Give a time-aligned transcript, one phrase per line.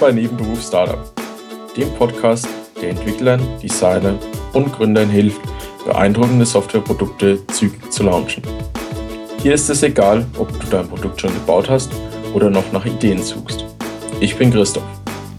[0.00, 1.10] Bei Nebenberuf Startup,
[1.76, 2.46] dem Podcast,
[2.80, 4.16] der Entwicklern, Designern
[4.52, 5.40] und Gründern hilft,
[5.84, 8.44] beeindruckende Softwareprodukte zügig zu launchen.
[9.42, 11.90] Hier ist es egal, ob du dein Produkt schon gebaut hast
[12.32, 13.64] oder noch nach Ideen suchst.
[14.20, 14.84] Ich bin Christoph.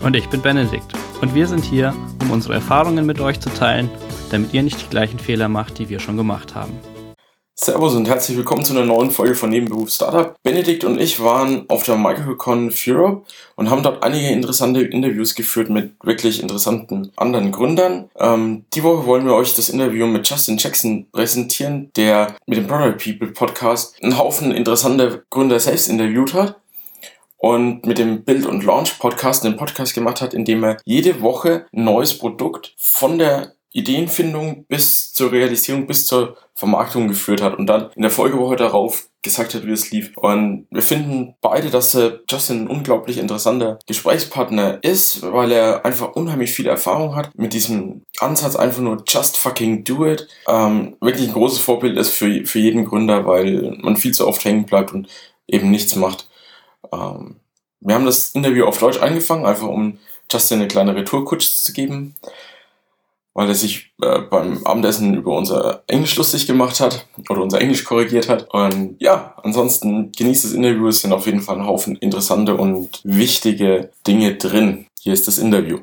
[0.02, 0.94] Und ich bin Benedikt.
[1.21, 3.89] Und wir sind hier, um unsere Erfahrungen mit euch zu teilen,
[4.30, 6.74] damit ihr nicht die gleichen Fehler macht, die wir schon gemacht haben.
[7.61, 10.33] Servus und herzlich willkommen zu einer neuen Folge von Nebenberuf Startup.
[10.43, 13.23] Benedikt und ich waren auf der MicroCon Europe
[13.57, 18.09] und haben dort einige interessante Interviews geführt mit wirklich interessanten anderen Gründern.
[18.18, 22.68] Ähm, die Woche wollen wir euch das Interview mit Justin Jackson präsentieren, der mit dem
[22.68, 26.55] Product People Podcast einen Haufen interessanter Gründer selbst interviewt hat
[27.35, 31.19] und mit dem Build und Launch Podcast einen Podcast gemacht hat, in dem er jede
[31.19, 37.58] Woche ein neues Produkt von der Ideenfindung bis zur Realisierung, bis zur Vermarktung geführt hat
[37.58, 40.17] und dann in der Folgewoche darauf gesagt hat, wie es lief.
[40.17, 41.97] Und wir finden beide, dass
[42.29, 48.03] Justin ein unglaublich interessanter Gesprächspartner ist, weil er einfach unheimlich viel Erfahrung hat mit diesem
[48.19, 50.27] Ansatz einfach nur just fucking do it.
[50.47, 54.44] Ähm, wirklich ein großes Vorbild ist für, für jeden Gründer, weil man viel zu oft
[54.44, 55.07] hängen bleibt und
[55.47, 56.27] eben nichts macht.
[56.91, 57.35] Ähm,
[57.81, 59.99] wir haben das Interview auf Deutsch angefangen, einfach um
[60.31, 62.16] Justin eine kleine Retourkutsche zu geben
[63.33, 67.83] weil er sich äh, beim Abendessen über unser Englisch lustig gemacht hat oder unser Englisch
[67.83, 68.47] korrigiert hat.
[68.53, 70.88] Und ja, ansonsten genießt das Interview.
[70.88, 74.88] Es sind auf jeden Fall ein Haufen interessante und wichtige Dinge drin.
[75.00, 75.80] Hier ist das Interview.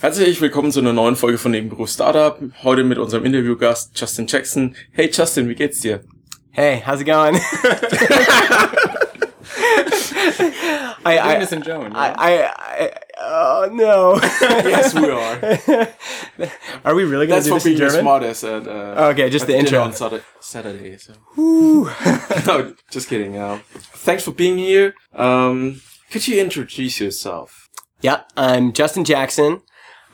[0.00, 2.38] Herzlich willkommen zu einer neuen Folge von Nebenberuf Startup.
[2.62, 4.76] Heute mit unserem Interviewgast Justin Jackson.
[4.92, 6.04] Hey Justin, wie geht's dir?
[6.50, 7.36] Hey, how's it going?
[10.40, 14.14] I, I, I, German, I, I, I, oh no.
[14.40, 16.50] yes, we are.
[16.84, 17.78] Are we really going to do this in German?
[17.78, 19.92] That's for being smart at, uh, okay, just the intro on
[20.40, 20.96] Saturday.
[20.98, 21.14] So.
[22.46, 23.36] no, just kidding.
[23.36, 24.94] Uh, thanks for being here.
[25.14, 27.68] Um, could you introduce yourself?
[28.00, 29.62] Yeah, I'm Justin Jackson.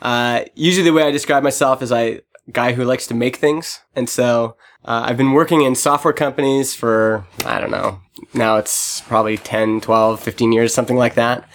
[0.01, 2.21] Uh, usually the way I describe myself is I
[2.51, 6.73] guy who likes to make things, and so uh, I've been working in software companies
[6.73, 8.01] for I don't know.
[8.33, 11.47] Now it's probably 10, 12, 15 years, something like that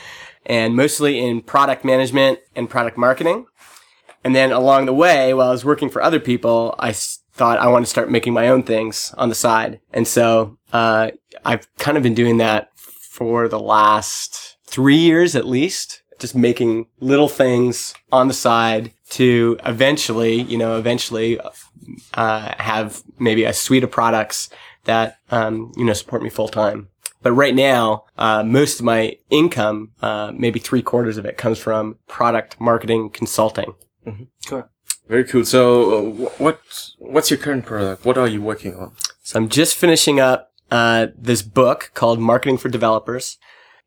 [0.47, 3.47] and mostly in product management and product marketing.
[4.25, 7.69] And then along the way, while I was working for other people, I thought I
[7.69, 9.81] want to start making my own things on the side.
[9.93, 11.13] And so, uh,
[11.45, 16.87] I've kind of been doing that for the last three years at least, just making
[16.99, 21.41] little things on the side to eventually, you know, eventually,
[22.15, 24.51] uh, have maybe a suite of products
[24.85, 26.89] that, um, you know, support me full time.
[27.23, 31.59] But right now, uh, most of my income, uh, maybe three quarters of it, comes
[31.59, 33.75] from product marketing consulting.
[34.07, 34.25] Mm-hmm.
[34.47, 34.69] Cool.
[35.09, 35.45] Very cool.
[35.45, 36.61] So, uh, what
[36.99, 38.05] what's your current product?
[38.05, 38.93] What are you working on?
[39.23, 43.37] So, I'm just finishing up uh, this book called Marketing for Developers,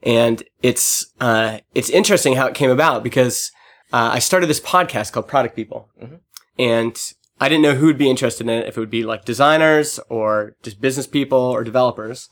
[0.03, 3.51] and it's uh, it's interesting how it came about because
[3.93, 6.15] uh, I started this podcast called Product People, mm-hmm.
[6.59, 8.67] and I didn't know who would be interested in it.
[8.67, 12.29] If it would be like designers or just business people or developers.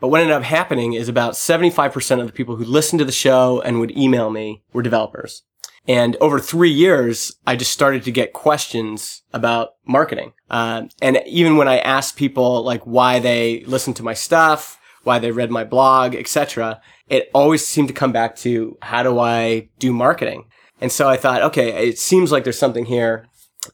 [0.00, 3.12] But what ended up happening is about 75% of the people who listened to the
[3.12, 5.44] show and would email me were developers.
[5.86, 10.32] And over three years, I just started to get questions about marketing.
[10.50, 15.18] Uh, and even when I asked people like why they listened to my stuff, why
[15.18, 19.68] they read my blog, etc., it always seemed to come back to how do I
[19.78, 20.46] do marketing?
[20.80, 23.28] And so I thought, okay, it seems like there's something here.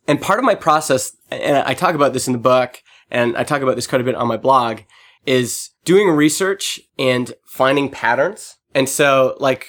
[0.06, 3.45] And part of my process, and I talk about this in the book, and I
[3.45, 4.81] talk about this quite a bit on my blog,
[5.27, 8.56] is doing research and finding patterns.
[8.75, 9.67] And so like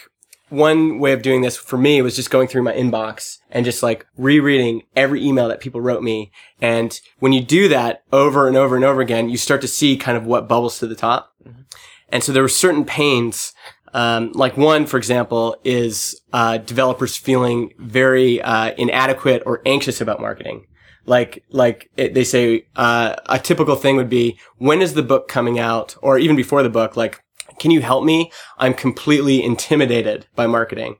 [0.49, 3.81] one way of doing this for me was just going through my inbox and just
[3.81, 6.31] like rereading every email that people wrote me.
[6.59, 9.97] And when you do that over and over and over again, you start to see
[9.97, 11.33] kind of what bubbles to the top.
[11.47, 11.61] Mm-hmm.
[12.09, 13.53] And so there were certain pains
[13.93, 20.21] um, like one, for example, is uh, developers feeling very uh, inadequate or anxious about
[20.21, 20.65] marketing.
[21.05, 25.27] Like like it, they say uh, a typical thing would be when is the book
[25.27, 25.95] coming out?
[26.01, 27.23] Or even before the book like
[27.59, 28.31] can you help me?
[28.57, 30.97] I'm completely intimidated by marketing.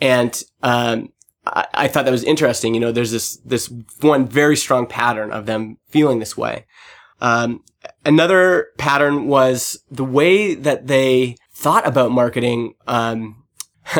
[0.00, 1.10] And um,
[1.46, 2.74] I, I, thought that was interesting.
[2.74, 6.66] You know there's this this one very strong pattern of them feeling this way.
[7.20, 7.62] Um,
[8.04, 13.42] another pattern was the way that they thought about marketing um,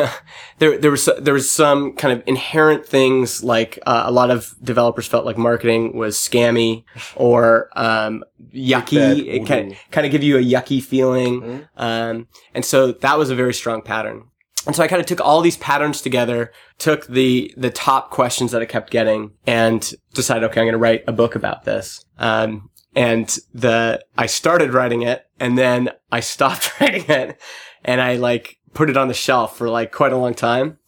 [0.59, 4.53] there there was there was some kind of inherent things like uh, a lot of
[4.61, 6.83] developers felt like marketing was scammy
[7.15, 8.23] or um,
[8.53, 9.25] yucky.
[9.25, 11.63] It kind of, kind of give you a yucky feeling, mm-hmm.
[11.77, 14.25] um, and so that was a very strong pattern.
[14.65, 18.51] And so I kind of took all these patterns together, took the the top questions
[18.51, 22.03] that I kept getting, and decided, okay, I'm going to write a book about this.
[22.17, 27.39] Um, and the I started writing it, and then I stopped writing it,
[27.85, 30.79] and I like put it on the shelf for like quite a long time.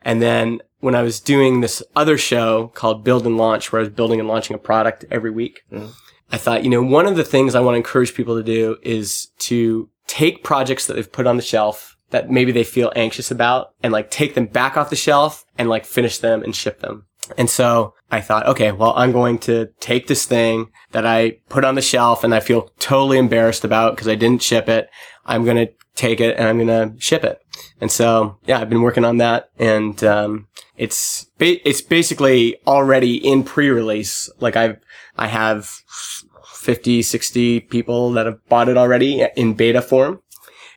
[0.00, 3.84] And then when I was doing this other show called Build and Launch, where I
[3.84, 5.90] was building and launching a product every week, mm-hmm.
[6.32, 8.78] I thought, you know, one of the things I want to encourage people to do
[8.82, 13.30] is to take projects that they've put on the shelf that maybe they feel anxious
[13.30, 16.80] about and like take them back off the shelf and like finish them and ship
[16.80, 17.07] them.
[17.36, 21.64] And so I thought, okay, well, I'm going to take this thing that I put
[21.64, 24.88] on the shelf and I feel totally embarrassed about because I didn't ship it.
[25.26, 27.40] I'm going to take it and I'm going to ship it.
[27.80, 33.42] And so, yeah, I've been working on that and, um, it's, it's basically already in
[33.42, 34.30] pre-release.
[34.38, 34.78] Like I've,
[35.16, 35.66] I have
[36.54, 40.20] 50, 60 people that have bought it already in beta form.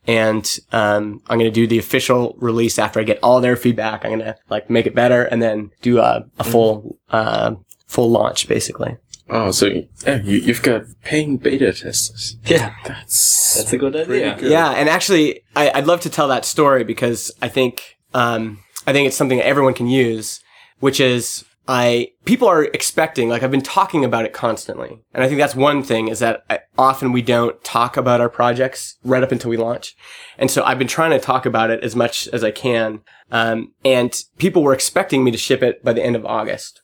[0.08, 4.04] And um, I'm gonna do the official release after I get all their feedback.
[4.04, 7.56] I'm gonna like make it better and then do a, a full uh,
[7.88, 8.98] full launch basically.
[9.30, 9.68] Oh, so
[10.06, 12.36] yeah, you, you've got paying beta testers.
[12.46, 14.36] Yeah, That's That's a good idea.
[14.38, 14.52] good.
[14.52, 14.72] yeah.
[14.72, 19.08] And actually, I, I'd love to tell that story because I think um, I think
[19.08, 20.42] it's something that everyone can use,
[20.80, 25.28] which is I people are expecting like I've been talking about it constantly, and I
[25.28, 29.24] think that's one thing is that I, often we don't talk about our projects right
[29.24, 29.96] up until we launch,
[30.38, 33.74] and so I've been trying to talk about it as much as I can, um,
[33.86, 36.82] and people were expecting me to ship it by the end of August.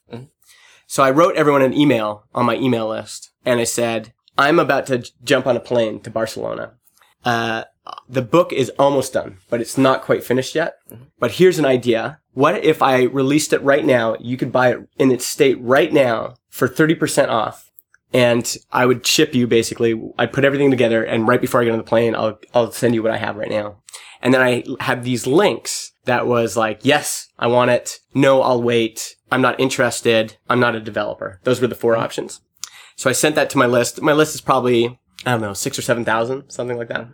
[0.86, 4.86] So I wrote everyone an email on my email list, and I said I'm about
[4.86, 6.74] to j- jump on a plane to Barcelona.
[7.24, 7.64] Uh,
[8.08, 10.76] the book is almost done, but it's not quite finished yet.
[11.18, 12.20] But here's an idea.
[12.38, 14.14] What if I released it right now?
[14.20, 17.72] You could buy it in its state right now for 30% off.
[18.12, 21.72] And I would ship you basically, I'd put everything together and right before I get
[21.72, 23.78] on the plane, I'll, I'll send you what I have right now.
[24.22, 27.98] And then I have these links that was like, yes, I want it.
[28.14, 29.16] No, I'll wait.
[29.32, 30.36] I'm not interested.
[30.48, 31.40] I'm not a developer.
[31.42, 32.40] Those were the four options.
[32.94, 34.00] So I sent that to my list.
[34.00, 37.08] My list is probably, I don't know, six or 7,000, something like that.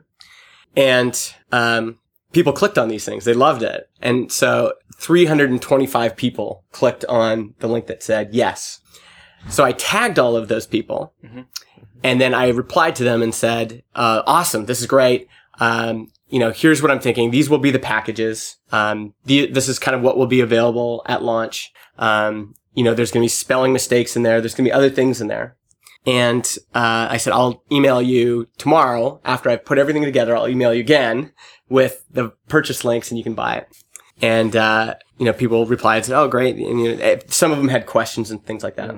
[0.77, 1.19] And,
[1.51, 1.99] um,
[2.35, 3.25] people clicked on these things.
[3.25, 3.89] They loved it.
[4.03, 8.81] And so 325 people clicked on the link that said yes.
[9.49, 11.13] So I tagged all of those people
[12.05, 14.67] and then I replied to them and said, uh, awesome.
[14.67, 15.27] This is great.
[15.59, 17.31] Um, you know, here's what I'm thinking.
[17.31, 18.59] These will be the packages.
[18.73, 21.73] Um, the, this is kind of what will be available at launch.
[21.99, 24.41] Um, you know, there's going to be spelling mistakes in there.
[24.41, 25.57] There's going to be other things in there.
[26.07, 26.45] And,
[26.75, 30.37] uh, I said, I'll email you tomorrow after I've put everything together.
[30.37, 31.33] I'll email you again
[31.71, 33.69] with the purchase links and you can buy it.
[34.23, 36.57] And, uh, you know, people replied said, Oh, great.
[36.57, 38.95] And, you know, eh, some of them had questions and things like that.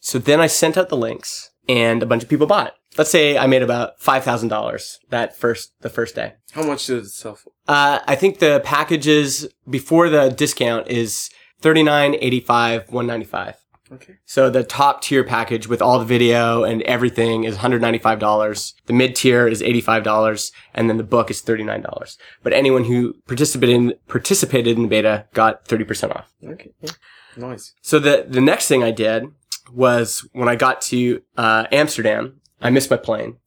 [0.00, 2.74] So then I sent out the links and a bunch of people bought it.
[2.98, 6.34] Let's say I made about $5,000 that first, the first day.
[6.52, 7.52] How much did it sell for?
[7.66, 11.30] Uh, I think the packages before the discount is
[11.60, 13.56] thirty nine eighty five one ninety five.
[13.92, 14.16] Okay.
[14.24, 18.74] So the top tier package with all the video and everything is $195.
[18.86, 22.16] The mid tier is $85 and then the book is $39.
[22.42, 26.32] But anyone who participated in, participated in the beta got 30% off.
[26.44, 26.72] Okay.
[26.80, 26.90] Yeah.
[27.36, 27.74] Nice.
[27.82, 29.26] So the, the next thing I did
[29.72, 33.38] was when I got to, uh, Amsterdam, I missed my plane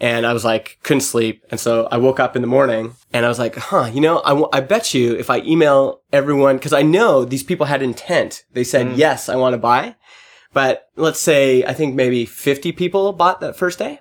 [0.00, 1.44] and I was like, couldn't sleep.
[1.50, 4.20] And so I woke up in the morning and I was like, huh, you know,
[4.24, 7.82] I, w- I bet you if I email everyone, cause I know these people had
[7.82, 8.44] intent.
[8.52, 9.94] They said, yes, I want to buy.
[10.52, 14.00] But let's say, I think maybe 50 people bought that first day.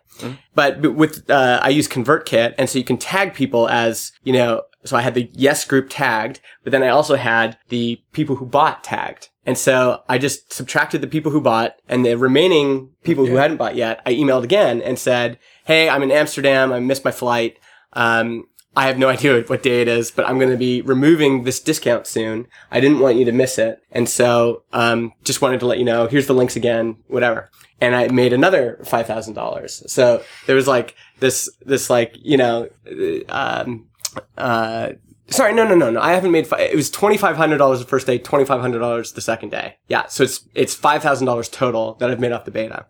[0.54, 2.54] But with, uh, I use ConvertKit.
[2.60, 5.88] And so you can tag people as, you know, so I had the yes group
[5.90, 9.30] tagged, but then I also had the people who bought tagged.
[9.46, 13.58] And so I just subtracted the people who bought and the remaining people who hadn't
[13.58, 16.72] bought yet, I emailed again and said, Hey, I'm in Amsterdam.
[16.72, 17.58] I missed my flight.
[17.94, 21.44] Um, I have no idea what day it is, but I'm going to be removing
[21.44, 22.48] this discount soon.
[22.72, 23.84] I didn't want you to miss it.
[23.92, 27.52] And so, um, just wanted to let you know, here's the links again, whatever.
[27.82, 29.90] And I made another $5,000.
[29.90, 32.70] So there was like this, this like, you know,
[33.30, 33.88] uh, um,
[34.38, 34.94] uh,
[35.28, 36.02] sorry, no, no, no, no.
[36.02, 39.78] I haven't made, fi- it was $2,500 the first day, $2,500 the second day.
[39.88, 40.08] Yeah.
[40.08, 42.86] So it's, it's $5,000 total that I've made off the beta.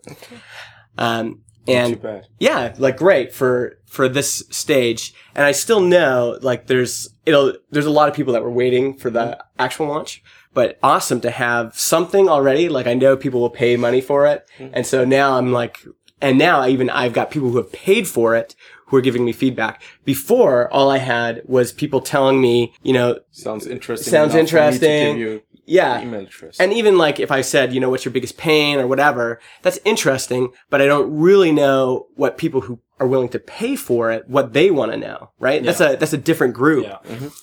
[0.97, 2.27] Um, and bad.
[2.39, 5.13] yeah, like great for for this stage.
[5.33, 8.97] And I still know like there's it'll there's a lot of people that were waiting
[8.97, 10.21] for the actual launch.
[10.53, 12.69] But awesome to have something already.
[12.69, 14.45] Like I know people will pay money for it.
[14.59, 15.79] And so now I'm like
[16.21, 18.55] and now even I've got people who have paid for it
[18.93, 19.81] who are giving me feedback.
[20.05, 24.11] Before all I had was people telling me, you know, Sounds interesting.
[24.11, 25.41] Sounds enough for me to interesting.
[25.65, 26.59] yeah, email address.
[26.59, 29.79] and even like if I said, you know, what's your biggest pain or whatever, that's
[29.83, 34.29] interesting, but I don't really know what people who are willing to pay for it,
[34.29, 35.63] what they want to know, right?
[35.63, 36.85] That's a, that's a different group.
[36.85, 36.99] Yeah.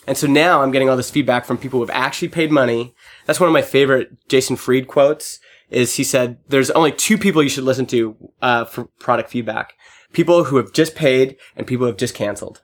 [0.07, 2.95] And so now I'm getting all this feedback from people who have actually paid money.
[3.27, 7.43] That's one of my favorite Jason Fried quotes is he said, there's only two people
[7.43, 9.75] you should listen to, uh, for product feedback.
[10.13, 12.61] People who have just paid and people who have just canceled.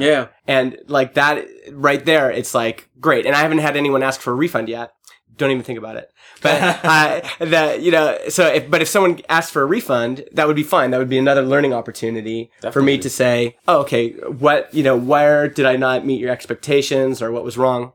[0.00, 0.28] Yeah.
[0.46, 3.26] And like that right there, it's like great.
[3.26, 4.92] And I haven't had anyone ask for a refund yet.
[5.36, 6.10] Don't even think about it.
[6.40, 10.46] But uh, that you know, so if but if someone asked for a refund, that
[10.46, 10.90] would be fine.
[10.90, 14.96] That would be another learning opportunity for me to say, oh, okay, what you know,
[14.96, 17.92] where did I not meet your expectations or what was wrong?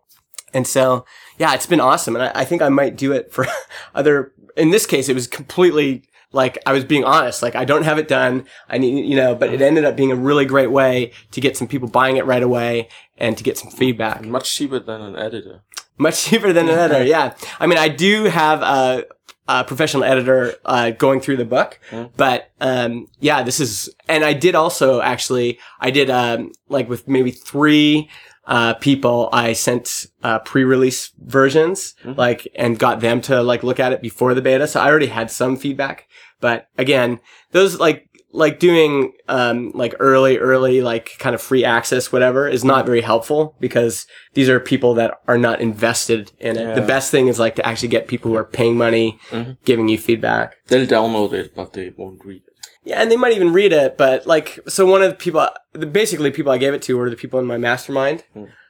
[0.54, 1.06] And so,
[1.38, 2.16] yeah, it's been awesome.
[2.16, 3.48] And I, I think I might do it for
[3.96, 7.42] other, in this case, it was completely like I was being honest.
[7.42, 8.46] Like I don't have it done.
[8.70, 11.58] I need, you know, but it ended up being a really great way to get
[11.58, 14.24] some people buying it right away and to get some feedback.
[14.24, 15.62] Much cheaper than an editor.
[15.98, 17.04] Much cheaper than an editor.
[17.04, 17.36] Yeah.
[17.60, 19.06] I mean, I do have a,
[19.48, 21.80] a professional editor, uh, going through the book,
[22.16, 27.08] but, um, yeah, this is, and I did also actually, I did, um, like with
[27.08, 28.10] maybe three,
[28.52, 33.94] uh, people, I sent, uh, pre-release versions, like, and got them to like look at
[33.94, 34.68] it before the beta.
[34.68, 36.08] So I already had some feedback,
[36.42, 37.20] but again,
[37.52, 38.00] those like,
[38.34, 43.02] like doing, um, like early, early, like kind of free access, whatever is not very
[43.02, 44.06] helpful because
[44.36, 46.76] these are people that are not invested in it.
[46.76, 49.18] The best thing is like to actually get people who are paying money,
[49.66, 50.56] giving you feedback.
[50.68, 52.51] They'll download it, but they won't read it.
[52.84, 55.86] Yeah, and they might even read it, but like, so one of the people, the
[55.86, 58.24] basically people I gave it to were the people in my mastermind.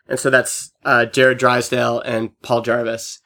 [0.08, 3.20] And so that's, uh, Jarrod Drysdale and Paul Jarvis.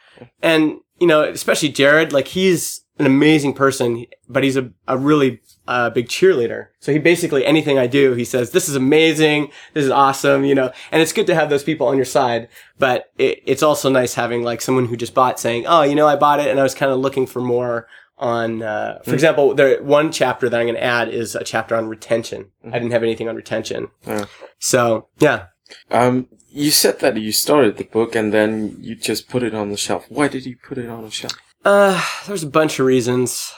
[0.44, 5.42] And, you know, especially Jarrod, like he's an amazing person, but he's a, a really,
[5.68, 6.68] uh, big cheerleader.
[6.80, 9.50] So he basically, anything I do, he says, this is amazing.
[9.74, 12.48] This is awesome, you know, and it's good to have those people on your side,
[12.78, 16.08] but it, it's also nice having like someone who just bought saying, oh, you know,
[16.08, 19.54] I bought it and I was kind of looking for more on, uh, for example,
[19.54, 22.52] there, one chapter that I'm going to add is a chapter on retention.
[22.66, 23.90] I didn't have anything on retention.
[24.08, 24.26] Yeah.
[24.60, 25.48] So yeah.
[25.92, 29.70] Um, you said that you started the book and then you just put it on
[29.70, 30.06] the shelf.
[30.10, 31.34] Why did you put it on the shelf?
[31.66, 33.52] Uh, there's a bunch of reasons.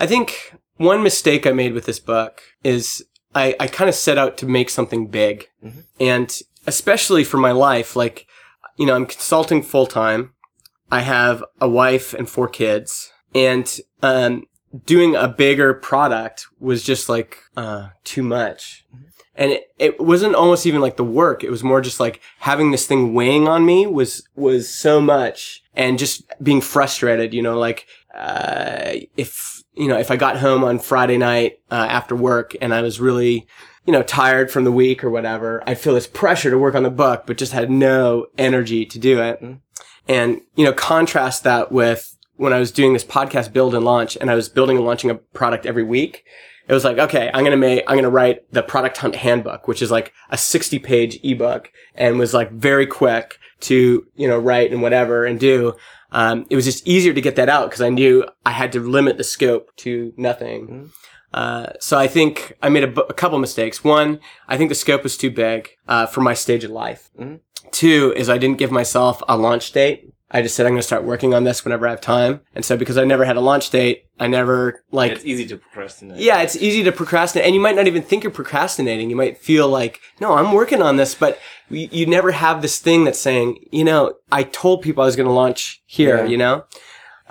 [0.00, 3.04] I think one mistake I made with this book is
[3.34, 5.48] I, I kind of set out to make something big.
[6.00, 8.26] And especially for my life, like,
[8.76, 10.32] you know, I'm consulting full time.
[10.90, 14.44] I have a wife and four kids and, um,
[14.86, 18.86] doing a bigger product was just like, uh, too much.
[19.34, 21.42] And it, it wasn't almost even like the work.
[21.42, 25.62] It was more just like having this thing weighing on me was, was so much
[25.74, 30.64] and just being frustrated, you know, like, uh, if, you know, if I got home
[30.64, 33.46] on Friday night, uh, after work and I was really,
[33.86, 36.82] you know, tired from the week or whatever, I'd feel this pressure to work on
[36.82, 39.42] the book, but just had no energy to do it.
[40.08, 44.18] And, you know, contrast that with when I was doing this podcast build and launch
[44.20, 46.24] and I was building and launching a product every week.
[46.66, 49.14] It was like, okay, I'm going to make, I'm going to write the product hunt
[49.14, 54.26] handbook, which is like a 60 page ebook and was like very quick to, you
[54.26, 55.74] know, write and whatever and do.
[56.10, 58.80] Um, it was just easier to get that out because I knew I had to
[58.80, 60.90] limit the scope to nothing.
[61.32, 63.84] Uh, so I think I made a, bu- a couple mistakes.
[63.84, 64.18] One,
[64.48, 67.10] I think the scope was too big uh, for my stage of life.
[67.70, 70.11] Two is I didn't give myself a launch date.
[70.32, 72.40] I just said I'm going to start working on this whenever I have time.
[72.54, 75.56] And so because I never had a launch date, I never like It's easy to
[75.58, 76.18] procrastinate.
[76.18, 79.10] yeah, it's easy to procrastinate, and you might not even think you're procrastinating.
[79.10, 82.78] You might feel like, no, I'm working on this, but you, you never have this
[82.78, 86.26] thing that's saying, you know, I told people I was going to launch here, Yeah.
[86.26, 86.64] you know?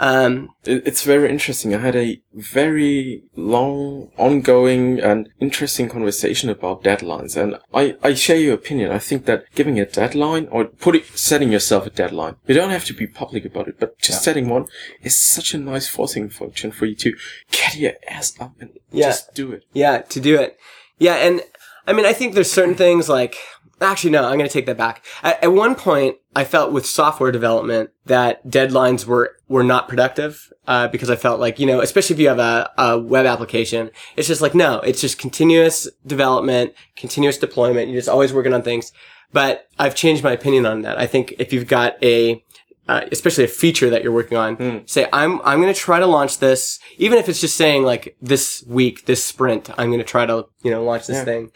[0.01, 1.74] Um, It- It's very interesting.
[1.75, 8.38] I had a very long, ongoing, and interesting conversation about deadlines, and I, I share
[8.46, 8.91] your opinion.
[8.91, 12.86] I think that giving a deadline or putting setting yourself a deadline, you don't have
[12.86, 14.65] to be public about it, but just setting one
[15.03, 17.12] is such a nice forcing function for you to
[17.51, 19.08] get your ass up and Yeah.
[19.10, 19.63] just do it.
[19.74, 20.58] yeah, to do it.
[20.98, 21.41] Yeah, and
[21.88, 23.36] I mean, I think there's certain things like,
[23.79, 25.03] actually, no, I'm going to take that back.
[25.24, 30.52] At, at one point, I felt with software development that deadlines were, were not productive,
[30.66, 33.92] uh, because I felt like, you know, especially if you have a, a web application,
[34.16, 37.90] it's just like, no, it's just continuous development, continuous deployment.
[37.90, 38.94] You're just always working on things.
[39.34, 40.98] But I've changed my opinion on that.
[40.98, 42.44] I think if you've got a,
[42.88, 46.06] uh, especially a feature that you're working on, say, I'm, I'm going to try to
[46.08, 50.06] launch this, even if it's just saying like this week, this sprint, I'm going to
[50.06, 51.26] try to, you know, launch this Yeah.
[51.26, 51.52] thing.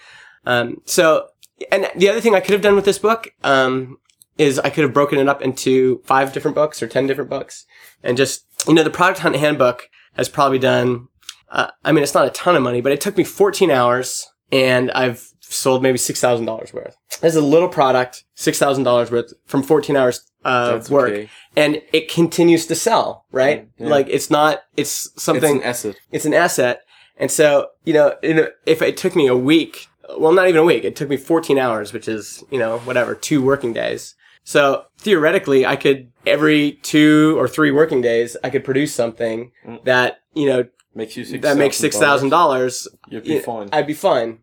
[0.46, 1.28] Um, so,
[1.72, 3.98] and the other thing I could have done with this book, um,
[4.38, 7.66] is I could have broken it up into five different books or 10 different books
[8.04, 11.08] and just, you know, the product hunt handbook has probably done,
[11.50, 14.28] uh, I mean, it's not a ton of money, but it took me 14 hours
[14.52, 16.98] and I've sold maybe $6,000 worth.
[17.22, 21.30] There's a little product, $6,000 worth from 14 hours, uh, That's work okay.
[21.56, 23.70] and it continues to sell, right?
[23.78, 23.88] yeah.
[23.88, 25.58] Like it's not, it's something.
[25.58, 25.96] It's an asset.
[26.12, 26.82] it's an asset.
[27.18, 29.88] And so, you know, if it took me a week,
[30.18, 33.16] well, not even a week, it took me 14 hours, which is, you know, whatever,
[33.16, 34.16] two working days.
[34.46, 39.52] So theoretically, I could every two or three working days, I could produce something
[39.84, 41.42] that, you know, Makes you six.
[41.42, 43.68] that makes six thousand dollars, You'd be fine.
[43.74, 44.40] I'd be fine.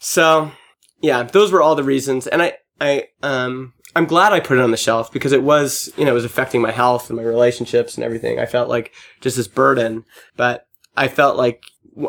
[0.00, 0.50] So,
[1.00, 4.60] yeah, those were all the reasons, and I, I, um, I'm glad I put it
[4.62, 7.22] on the shelf because it was, you know, it was affecting my health and my
[7.22, 8.40] relationships and everything.
[8.40, 10.04] I felt like just this burden,
[10.36, 11.62] but I felt like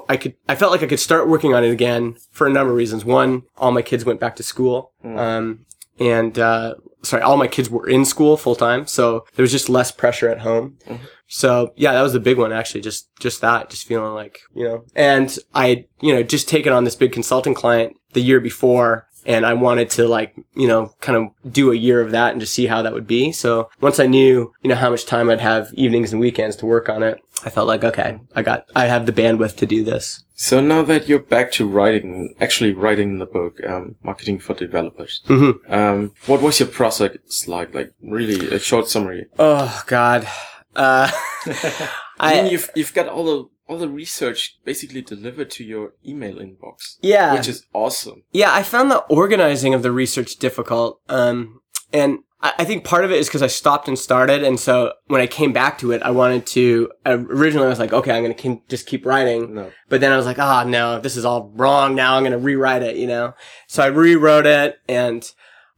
[0.09, 2.71] I could, I felt like I could start working on it again for a number
[2.71, 3.05] of reasons.
[3.05, 5.65] One, all my kids went back to school, um,
[5.99, 6.73] and uh,
[7.05, 10.29] sorry, all my kids were in school full time, so there was just less pressure
[10.29, 10.77] at home.
[10.87, 11.05] Mm-hmm.
[11.27, 12.81] So yeah, that was the big one actually.
[12.81, 14.85] Just just that, just feeling like you know.
[14.95, 19.45] And I you know just taken on this big consulting client the year before, and
[19.45, 22.53] I wanted to like you know kind of do a year of that and just
[22.53, 23.31] see how that would be.
[23.31, 26.65] So once I knew you know how much time I'd have evenings and weekends to
[26.65, 29.83] work on it, I felt like okay, I got I have the bandwidth to do
[29.83, 30.23] this.
[30.37, 35.21] So now that you're back to writing, actually writing the book, um, marketing for developers,
[35.27, 35.73] Mm-hmm.
[35.73, 37.73] um, what was your process like?
[37.73, 39.27] Like really a short summary.
[39.39, 40.27] Oh God.
[40.75, 41.09] Uh,
[42.19, 46.35] I mean, you've you've got all the all the research basically delivered to your email
[46.35, 47.33] inbox, yeah.
[47.33, 48.23] which is awesome.
[48.31, 50.99] Yeah, I found the organizing of the research difficult.
[51.09, 51.61] Um,
[51.91, 52.19] and
[52.57, 54.43] I, think part of it is because I stopped and started.
[54.43, 57.79] And so when I came back to it, I wanted to, uh, originally I was
[57.79, 59.55] like, okay, I'm going to just keep writing.
[59.55, 61.95] No, But then I was like, ah, no, this is all wrong.
[61.95, 63.33] Now I'm going to rewrite it, you know?
[63.67, 64.79] So I rewrote it.
[64.87, 65.29] And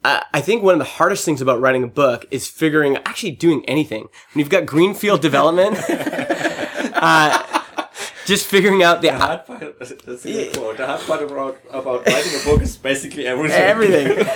[0.04, 3.32] I, I think one of the hardest things about writing a book is figuring, actually
[3.32, 4.08] doing anything.
[4.34, 7.57] When you've got greenfield development, uh,
[8.28, 10.78] just figuring out the hard part, that's a good quote.
[10.78, 13.58] The hard part about, about writing a book is basically everything.
[13.58, 14.28] everything.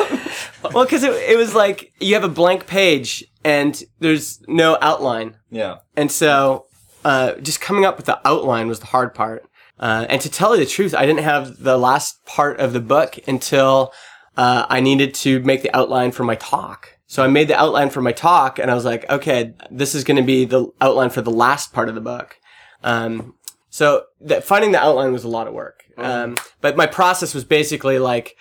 [0.74, 5.38] well, because it, it was like you have a blank page and there's no outline.
[5.50, 5.79] yeah.
[5.95, 6.65] And so
[7.03, 9.45] uh, just coming up with the outline was the hard part.
[9.77, 12.79] Uh, and to tell you the truth, I didn't have the last part of the
[12.79, 13.91] book until
[14.38, 16.98] uh, I needed to make the outline for my talk.
[17.07, 20.05] So I made the outline for my talk and I was like, okay, this is
[20.05, 22.38] going to be the outline for the last part of the book.
[22.83, 23.36] Um,
[23.71, 25.86] so that finding the outline was a lot of work.
[25.97, 28.38] Um, but my process was basically like,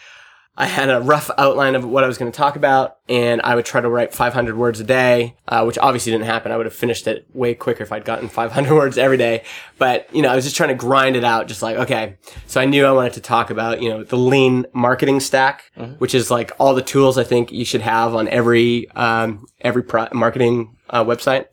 [0.56, 3.54] I had a rough outline of what I was going to talk about, and I
[3.54, 6.50] would try to write 500 words a day, uh, which obviously didn't happen.
[6.50, 9.44] I would have finished it way quicker if I'd gotten 500 words every day.
[9.78, 12.16] But, you know, I was just trying to grind it out, just like, okay.
[12.46, 16.14] So I knew I wanted to talk about, you know, the lean marketing stack, which
[16.14, 20.08] is like all the tools I think you should have on every, um, every pro-
[20.12, 21.46] marketing, uh, website.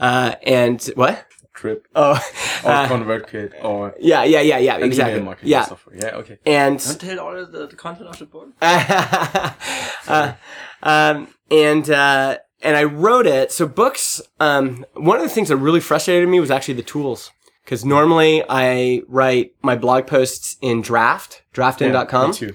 [0.00, 1.24] Uh, and what?
[1.54, 2.12] Trip Oh,
[2.64, 5.14] or uh, ConvertKit or yeah, yeah, yeah, yeah, exactly.
[5.14, 5.64] email marketing Yeah.
[5.64, 5.96] software.
[5.96, 6.38] Yeah, okay.
[6.44, 8.48] And, Don't tell all the, the content of the book.
[8.60, 10.32] uh,
[10.82, 13.52] um, and uh, and I wrote it.
[13.52, 14.20] So books.
[14.40, 17.30] Um, one of the things that really frustrated me was actually the tools.
[17.64, 22.30] Because normally I write my blog posts in draft, draftin.com.
[22.30, 22.54] me too.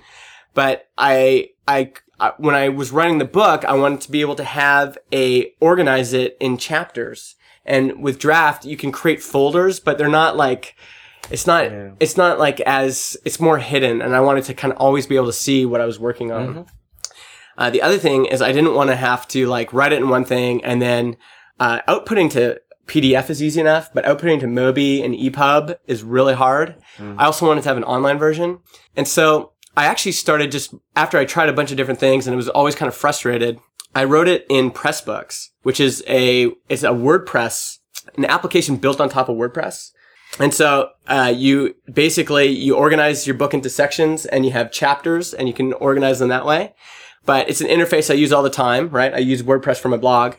[0.53, 4.35] But I, I, I, when I was writing the book, I wanted to be able
[4.35, 7.33] to have a, organize it in chapters.
[7.69, 10.75] And with draft, you can create folders, but they're not like,
[11.29, 11.91] it's not, Yeah.
[11.99, 14.01] it's not like as, it's more hidden.
[14.01, 16.31] And I wanted to kind of always be able to see what I was working
[16.31, 16.47] on.
[16.47, 16.61] Mm-hmm.
[17.57, 20.09] Uh, the other thing is I didn't want to have to like write it in
[20.09, 21.15] one thing and then,
[21.59, 26.33] uh, outputting to PDF is easy enough, but outputting to Mobi and EPUB is really
[26.33, 26.75] hard.
[26.97, 28.59] I also wanted to have an online version.
[28.95, 32.33] And so I actually started just after I tried a bunch of different things and
[32.33, 33.59] it was always kind of frustrated.
[33.95, 37.77] I wrote it in Pressbooks, which is a, it's a WordPress,
[38.17, 39.91] an application built on top of WordPress.
[40.39, 45.33] And so, uh, you basically, you organize your book into sections and you have chapters
[45.33, 46.75] and you can organize them that way.
[47.25, 49.13] But it's an interface I use all the time, right?
[49.13, 50.35] I use WordPress for my blog.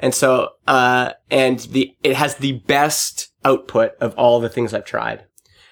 [0.00, 4.84] And so, uh, and the, it has the best output of all the things I've
[4.84, 5.24] tried.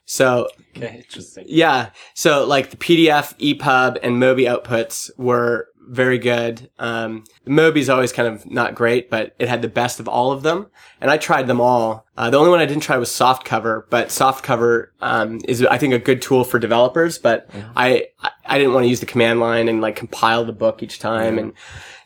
[0.04, 1.44] So Okay, interesting.
[1.48, 1.90] yeah.
[2.14, 6.70] So like the PDF, EPUB, and Mobi outputs were very good.
[6.78, 10.42] Um, Mobi's always kind of not great, but it had the best of all of
[10.42, 10.66] them.
[11.00, 12.06] And I tried them all.
[12.16, 15.94] Uh, the only one I didn't try was Softcover, but Softcover, um, is, I think,
[15.94, 19.40] a good tool for developers, but I, I, I didn't want to use the command
[19.40, 21.38] line and like compile the book each time.
[21.38, 21.52] And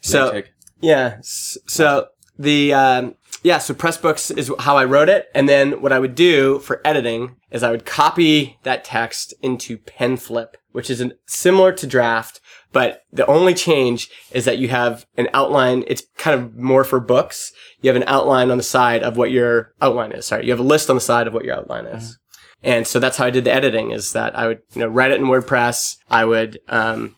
[0.01, 0.49] so, LaTeX.
[0.81, 1.19] yeah.
[1.23, 5.99] So the um, yeah, so Pressbooks is how I wrote it, and then what I
[5.99, 11.15] would do for editing is I would copy that text into PenFlip, which is an,
[11.27, 12.41] similar to Draft,
[12.73, 15.85] but the only change is that you have an outline.
[15.87, 17.53] It's kind of more for books.
[17.81, 20.27] You have an outline on the side of what your outline is.
[20.27, 22.19] Sorry, you have a list on the side of what your outline is.
[22.63, 25.11] And so that's how I did the editing is that I would, you know, write
[25.11, 25.97] it in WordPress.
[26.11, 27.17] I would, um,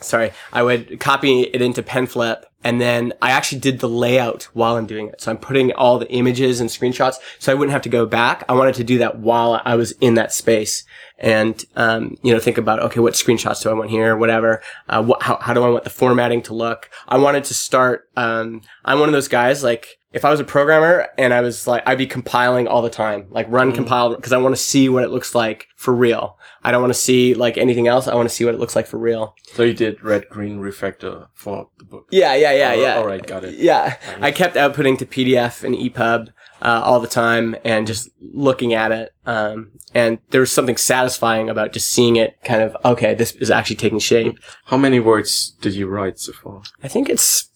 [0.00, 4.76] sorry, I would copy it into PenFlip and then I actually did the layout while
[4.76, 5.20] I'm doing it.
[5.20, 8.44] So I'm putting all the images and screenshots so I wouldn't have to go back.
[8.48, 10.84] I wanted to do that while I was in that space
[11.18, 14.16] and, um, you know, think about, okay, what screenshots do I want here?
[14.16, 14.62] Whatever.
[14.88, 16.90] Uh, what, how, how do I want the formatting to look?
[17.06, 20.44] I wanted to start, um, I'm one of those guys like, if I was a
[20.44, 24.32] programmer and I was like, I'd be compiling all the time, like run compile because
[24.32, 26.38] I want to see what it looks like for real.
[26.64, 28.08] I don't want to see like anything else.
[28.08, 29.34] I want to see what it looks like for real.
[29.52, 32.06] So you did red green refactor for the book.
[32.10, 32.94] Yeah, yeah, yeah, Oh, yeah.
[32.96, 33.54] all right, got it.
[33.56, 36.28] Yeah, I kept outputting to PDF and EPUB
[36.62, 39.12] uh, all the time and just looking at it.
[39.26, 43.50] Um, and there was something satisfying about just seeing it kind of, okay, this is
[43.50, 44.38] actually taking shape.
[44.64, 46.62] How many words did you write so far?
[46.82, 47.50] I think it's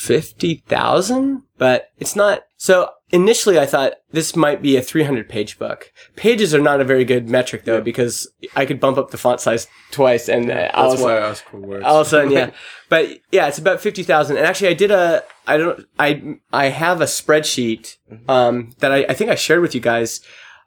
[0.00, 2.44] 50,000, but it's not.
[2.56, 5.92] So initially I thought this might be a 300 page book.
[6.16, 9.40] Pages are not a very good metric though, because I could bump up the font
[9.40, 11.84] size twice and uh, all of That's why I asked for words.
[11.84, 12.50] all of a sudden, yeah.
[12.88, 14.38] But yeah, it's about fifty thousand.
[14.38, 15.22] And actually, I did a.
[15.46, 15.86] I don't.
[15.98, 17.96] I I have a spreadsheet
[18.28, 20.20] um, that I, I think I shared with you guys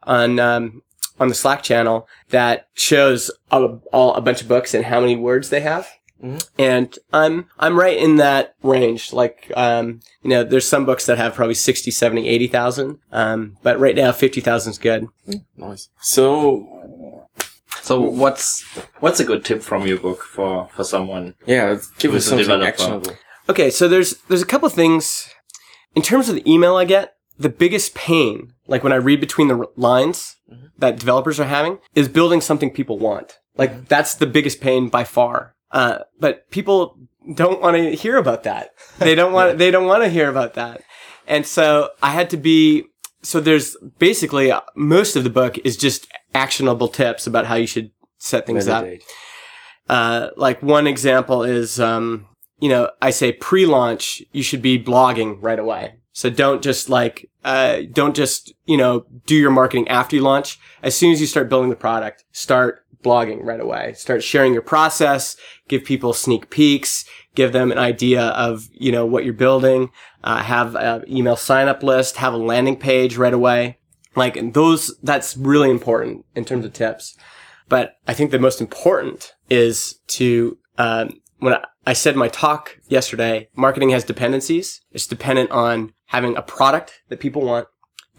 [0.04, 0.84] on um,
[1.19, 5.15] on the Slack channel that shows all, all a bunch of books and how many
[5.15, 5.89] words they have.
[6.58, 9.12] And I'm I'm right in that range.
[9.12, 12.99] Like um, you know, there's some books that have probably 60, 70, 80,000.
[13.12, 15.08] Um, but right now 50,000 is good.
[15.58, 15.89] nice.
[16.02, 17.28] So
[17.82, 18.63] So what's
[19.02, 21.36] what's a good tip from your book for for someone?
[21.45, 22.67] yeah, give us a something developer?
[22.67, 23.12] actionable.
[23.49, 25.30] Okay, so there's there's a couple things
[25.95, 27.15] in terms of the email I get.
[27.38, 30.38] The biggest pain, like when I read between the r- lines
[30.78, 33.39] that developers are having, is building something people want.
[33.58, 35.56] Like that's the biggest pain by far.
[35.73, 36.97] Uh, but people
[37.36, 38.69] don't want to hear about that.
[38.99, 39.57] They don't want.
[39.57, 40.83] They don't want to hear about that.
[41.27, 42.86] And so I had to be.
[43.23, 47.67] So there's basically uh, most of the book is just actionable tips about how you
[47.67, 48.86] should set things up.
[49.89, 52.27] Uh, like one example is, um,
[52.59, 55.95] you know, I say pre-launch, you should be blogging right away.
[56.13, 60.59] So don't just like, uh, don't just, you know, do your marketing after you launch.
[60.81, 63.93] As soon as you start building the product, start blogging right away.
[63.93, 65.35] Start sharing your process,
[65.67, 69.91] give people sneak peeks, give them an idea of, you know, what you're building,
[70.23, 73.77] uh, have an email sign up list, have a landing page right away.
[74.15, 77.17] Like and those, that's really important in terms of tips.
[77.69, 82.77] But I think the most important is to, um, when I, I said my talk
[82.87, 84.81] yesterday, marketing has dependencies.
[84.91, 87.67] It's dependent on having a product that people want,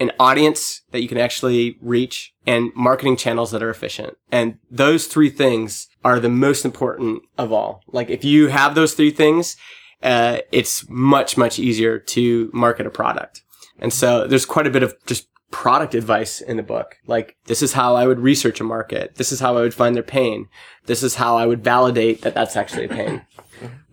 [0.00, 4.16] an audience that you can actually reach, and marketing channels that are efficient.
[4.30, 7.82] And those three things are the most important of all.
[7.88, 9.56] Like if you have those three things,
[10.02, 13.42] uh, it's much, much easier to market a product.
[13.78, 16.96] And so there's quite a bit of just product advice in the book.
[17.06, 19.14] Like, this is how I would research a market.
[19.14, 20.48] This is how I would find their pain.
[20.86, 23.22] This is how I would validate that that's actually a pain.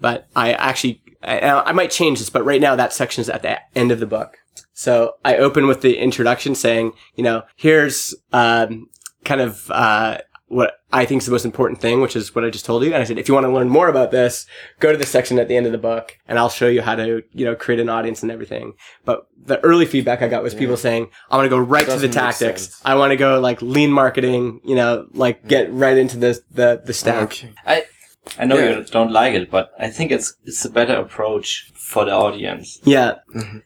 [0.01, 3.43] But I actually, I, I might change this, but right now that section is at
[3.43, 4.39] the end of the book.
[4.73, 8.89] So I open with the introduction saying, you know, here's, um,
[9.23, 12.49] kind of, uh, what I think is the most important thing, which is what I
[12.49, 12.93] just told you.
[12.93, 14.45] And I said, if you want to learn more about this,
[14.81, 16.95] go to the section at the end of the book and I'll show you how
[16.95, 18.73] to, you know, create an audience and everything.
[19.05, 21.95] But the early feedback I got was people saying, I want to go right to
[21.95, 22.81] the tactics.
[22.83, 26.81] I want to go like lean marketing, you know, like get right into the, the,
[26.83, 27.23] the stack.
[27.23, 27.53] Okay.
[27.65, 27.85] I
[28.39, 28.77] I know Yeah.
[28.77, 32.79] you don't like it, but I think it's it's a better approach for the audience.
[32.83, 33.15] Yeah.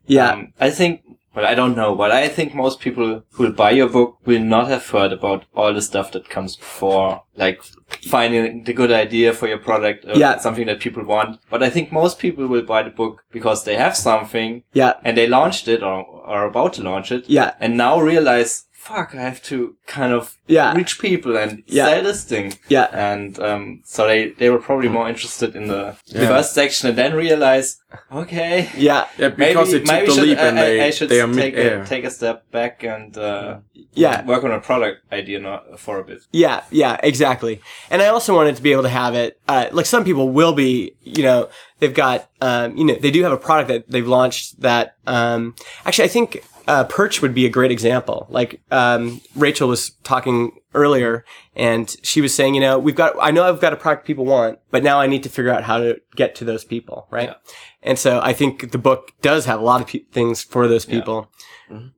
[0.07, 0.31] Yeah.
[0.31, 1.01] Um, I think,
[1.35, 4.39] well, I don't know, but I think most people who will buy your book will
[4.43, 7.61] not have heard about all the stuff that comes before, like
[8.07, 10.37] finding the good idea for your product, or Yeah.
[10.39, 11.39] something that people want.
[11.49, 14.93] But I think most people will buy the book because they have something yeah.
[15.03, 17.51] and they launched it or are about to launch it, Yeah.
[17.59, 20.75] and now realize, fuck, I have to kind of Yeah.
[20.75, 21.85] reach people and Yeah.
[21.87, 22.53] sell this thing.
[22.69, 22.87] Yeah.
[22.93, 26.27] And um, so they, they were probably more interested in the Yeah.
[26.27, 27.77] first section and then realize,
[28.11, 29.05] okay, Yeah.
[29.17, 31.21] Yeah, because maybe, they took maybe the should, leap and I, they, I should they
[31.21, 33.57] are take, a, take a step back and uh,
[33.93, 34.23] Yeah.
[34.25, 36.19] work on a product idea not, for a bit.
[36.31, 37.61] Yeah, yeah, exactly.
[37.89, 40.53] And I also wanted to be able to have it, uh, like some people will
[40.53, 44.07] be, you know, they've got, um, you know, they do have a product that they've
[44.07, 48.27] launched that, um, actually I think, uh, Perch would be a great example.
[48.29, 51.23] Like, um, Rachel was talking earlier
[51.55, 54.25] and she was saying, you know, we've got, I know I've got a product people
[54.25, 57.33] want, but now I need to figure out how to get to those people, right?
[57.81, 60.85] And so I think the book does have a lot of pe- things for those
[60.85, 61.29] people.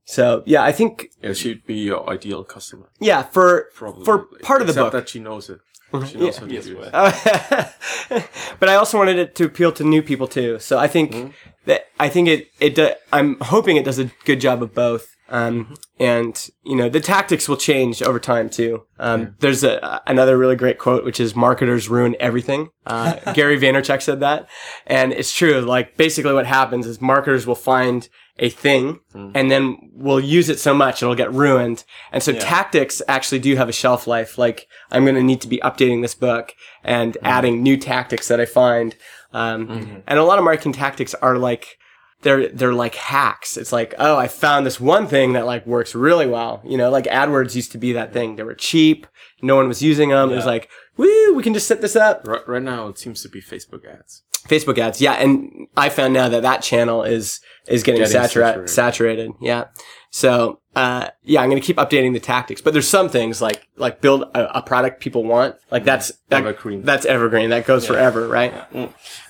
[0.04, 2.88] So yeah, I think, Yeah, she'd be your ideal customer.
[3.00, 4.04] yeah, for, Probably.
[4.04, 4.92] for part of the Except book.
[4.92, 5.58] that she knows it.
[6.06, 6.92] She knows how to Yes, do it.
[6.92, 7.12] well.
[7.12, 7.74] Oh,
[8.60, 10.58] but I also wanted it to appeal to new people too.
[10.58, 11.30] So I think mm-hmm.
[11.64, 15.16] that I think it it do, I'm hoping it does a good job of both.
[15.30, 18.84] Um, and you know the tactics will change over time too.
[18.98, 24.00] Um, There's a, another really great quote which is "marketers ruin everything." Uh, Gary Vaynerchuk
[24.00, 24.48] said that,
[24.86, 25.60] and it's true.
[25.60, 29.00] Like basically, what happens is marketers will find a thing
[29.34, 31.84] and then we'll use it so much it'll get ruined.
[32.12, 34.38] And so tactics actually do have a shelf life.
[34.38, 38.40] Like I'm going to need to be updating this book and adding new tactics that
[38.40, 38.94] I find.
[39.32, 41.78] Um, and a lot of marketing tactics are like,
[42.22, 43.56] they're they're like hacks.
[43.56, 46.60] It's like, oh, I found this one thing that like works really well.
[46.64, 48.36] You know, like AdWords used to be that thing.
[48.36, 49.06] They were cheap.
[49.42, 50.30] No one was using them.
[50.32, 52.26] It was like, woo, we can just set this up.
[52.26, 54.22] Right, right now, it seems to be Facebook ads.
[54.48, 55.00] Facebook ads.
[55.00, 55.12] Yeah.
[55.12, 58.68] And I found now that that channel is, is getting, Getting satura- saturated.
[58.70, 59.30] saturated.
[59.40, 59.64] Yeah.
[60.10, 63.68] So, uh, yeah, I'm going to keep updating the tactics, but there's some things like,
[63.76, 65.56] like build a, a product people want.
[65.70, 66.82] Like that's, that, Evergreen.
[66.82, 67.50] that's evergreen.
[67.50, 68.54] That goes forever, right?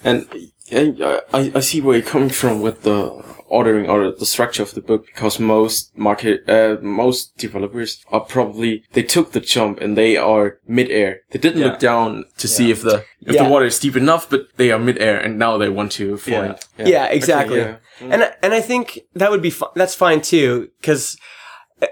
[0.04, 0.28] And
[0.70, 4.74] I, I, I see where you're coming from with the ordering or the structure of
[4.74, 9.96] the book because most market, uh, most developers are probably, they took the jump and
[9.96, 11.20] they are mid-air.
[11.30, 11.68] They didn't Yeah.
[11.68, 13.44] look down to see if the, if Yeah.
[13.44, 16.56] the water is deep enough, but they are mid-air and now they want to find.
[16.78, 17.60] Yeah, exactly.
[17.60, 18.12] Okay, yeah.
[18.12, 21.16] And I- and I think that would be fi- that's fine too because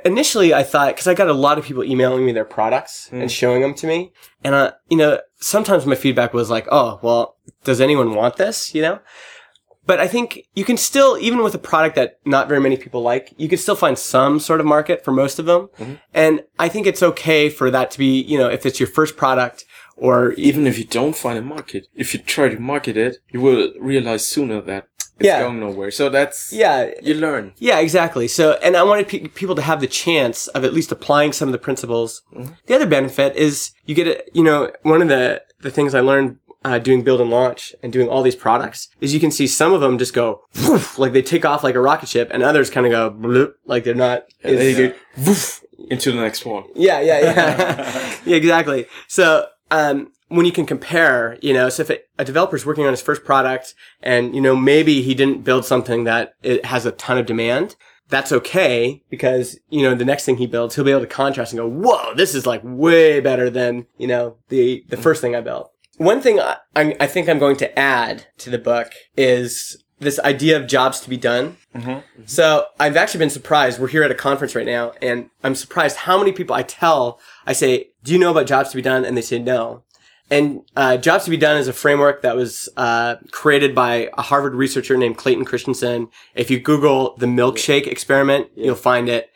[0.04, 3.30] initially I thought because I got a lot of people emailing me their products and
[3.30, 4.12] showing them to me,
[4.44, 8.74] and uh, you know sometimes my feedback was like, oh well, does anyone want this?
[8.74, 8.98] You know.
[9.86, 13.02] But I think you can still, even with a product that not very many people
[13.02, 15.68] like, you can still find some sort of market for most of them.
[15.78, 15.94] Mm-hmm.
[16.12, 19.16] And I think it's okay for that to be, you know, if it's your first
[19.16, 19.64] product
[19.96, 23.40] or Even if you don't find a market, if you try to market it, you
[23.40, 25.40] will realize sooner that it's Yeah.
[25.40, 25.90] going nowhere.
[25.90, 27.54] So that's, yeah, you learn.
[27.56, 28.28] Yeah, exactly.
[28.28, 31.48] So, and I wanted pe- people to have the chance of at least applying some
[31.48, 32.22] of the principles.
[32.34, 32.52] Mm-hmm.
[32.66, 36.00] The other benefit is you get it, you know, one of the, the things I
[36.00, 39.46] learned uh, doing build and launch and doing all these products is you can see
[39.46, 42.42] some of them just go woof, like they take off like a rocket ship and
[42.42, 44.24] others kind of go bloop, like they're not.
[44.44, 46.64] You go woof into the next one.
[46.74, 48.16] yeah, yeah, yeah.
[48.26, 48.86] yeah, exactly.
[49.06, 52.92] So, um, when you can compare, you know, so if it, a developer's working on
[52.92, 56.90] his first product and, you know, maybe he didn't build something that it has a
[56.90, 57.76] ton of demand,
[58.08, 61.52] that's okay because, you know, the next thing he builds, he'll be able to contrast
[61.52, 65.36] and go, whoa, this is like way better than, you know, the, the first thing
[65.36, 65.72] I built.
[65.96, 70.58] One thing I, I think I'm going to add to the book is this idea
[70.58, 71.56] of jobs to be done.
[72.26, 73.80] So I've actually been surprised.
[73.80, 77.18] We're here at a conference right now, and I'm surprised how many people I tell.
[77.46, 79.84] I say, "Do you know about jobs to be done?" And they say no.
[80.30, 84.22] And uh, jobs to be done is a framework that was uh, created by a
[84.22, 86.08] Harvard researcher named Clayton Christensen.
[86.34, 89.30] If you Google the milkshake experiment, you'll find it.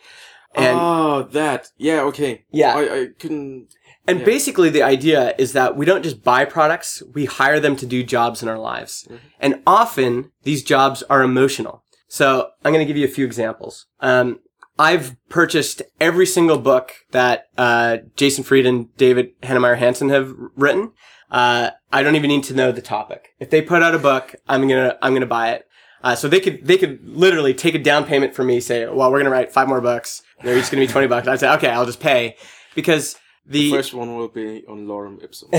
[0.54, 1.70] And oh, that.
[1.78, 2.44] Yeah, okay.
[2.50, 2.74] Yeah.
[2.74, 3.68] I, I couldn't.
[4.10, 7.86] And basically, the idea is that we don't just buy products, we hire them to
[7.86, 9.06] do jobs in our lives.
[9.38, 11.84] And often, these jobs are emotional.
[12.08, 13.86] So, I'm going to give you a few examples.
[14.00, 14.40] Um,
[14.80, 20.92] I've purchased every single book that uh, Jason Fried and David Heinemeier Hansson have written.
[21.30, 23.28] Uh, I don't even need to know the topic.
[23.38, 25.66] If they put out a book, I'm gonna I'm gonna buy it.
[26.02, 29.12] Uh, so they could they could literally take a down payment from me, say, "Well,
[29.12, 30.22] we're gonna write five more books.
[30.42, 32.36] They're each gonna be twenty bucks." I'd say, "Okay, I'll just pay,"
[32.74, 35.50] because the First one will be on Lorem Ipsum.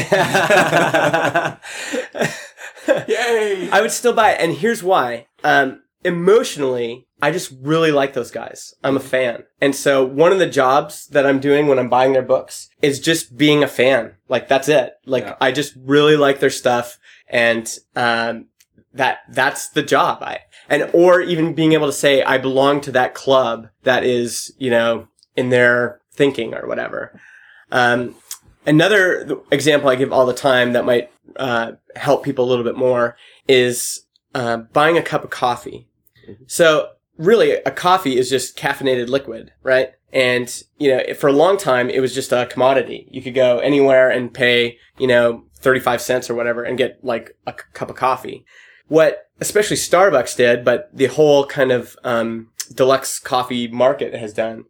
[3.07, 3.69] Yay!
[3.71, 5.27] I would still buy it, and here's why.
[5.43, 8.73] Um, emotionally, I just really like those guys.
[8.83, 12.13] I'm a fan, and so one of the jobs that I'm doing when I'm buying
[12.13, 14.15] their books is just being a fan.
[14.27, 14.93] Like that's it.
[15.05, 15.35] Like Yeah.
[15.41, 18.47] I just really like their stuff, and um,
[18.93, 20.23] that that's the job.
[20.23, 20.39] I
[20.69, 24.69] and or even being able to say I belong to that club that is you
[24.69, 27.19] know in their thinking or whatever.
[27.71, 28.15] Um,
[28.65, 32.65] another th- example I give all the time that might uh, help people a little
[32.65, 33.15] bit more
[33.47, 34.05] is
[34.35, 35.87] uh, buying a cup of coffee.
[36.47, 39.91] So really, a coffee is just caffeinated liquid, right?
[40.13, 43.07] And you know, for a long time, it was just a commodity.
[43.11, 47.37] You could go anywhere and pay, you know, thirty-five cents or whatever, and get like
[47.47, 48.45] a c- cup of coffee.
[48.87, 54.65] What especially Starbucks did, but the whole kind of um, deluxe coffee market has done,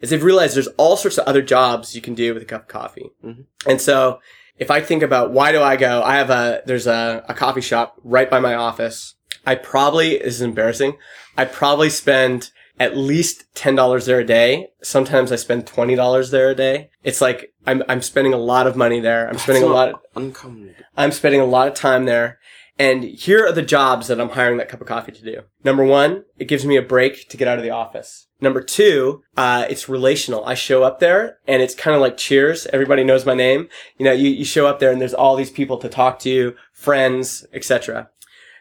[0.00, 2.62] is they've realized there's all sorts of other jobs you can do with a cup
[2.62, 3.10] of coffee.
[3.24, 3.42] Mm-hmm.
[3.68, 4.20] And so
[4.58, 7.60] if I think about why do I go, I have a, there's a, a coffee
[7.60, 9.14] shop right by my office.
[9.46, 10.98] I probably, this is embarrassing.
[11.36, 14.68] I probably spend at least $10 there a day.
[14.82, 16.90] Sometimes I spend $20 there a day.
[17.02, 19.28] It's like I'm, I'm spending a lot of money there.
[19.28, 20.74] I'm spending a lot, not uncommon.
[20.96, 22.38] I'm spending a lot of time there.
[22.78, 25.42] And here are the jobs that I'm hiring that cup of coffee to do.
[25.64, 28.28] Number one, it gives me a break to get out of the office.
[28.40, 30.44] Number two, uh, it's relational.
[30.44, 32.66] I show up there and it's kind of like cheers.
[32.66, 33.68] Everybody knows my name.
[33.98, 36.54] You know, you, you show up there and there's all these people to talk to,
[36.72, 38.10] friends, etc.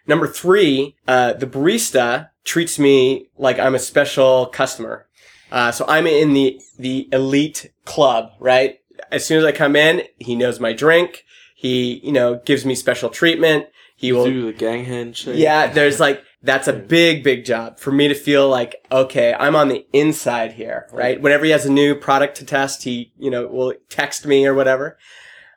[0.08, 5.08] Number three, uh, the barista treats me like I'm a special customer.
[5.52, 8.80] Uh, so I'm in the, the elite club, right?
[9.12, 11.24] As soon as I come in, he knows my drink.
[11.56, 13.68] He, you know, gives me special treatment.
[13.98, 15.38] He will do the gang handshake.
[15.38, 19.56] yeah, there's like that's a big, big job for me to feel like okay, I'm
[19.56, 21.20] on the inside here, right?
[21.20, 24.54] Whenever he has a new product to test, he you know will text me or
[24.54, 24.98] whatever.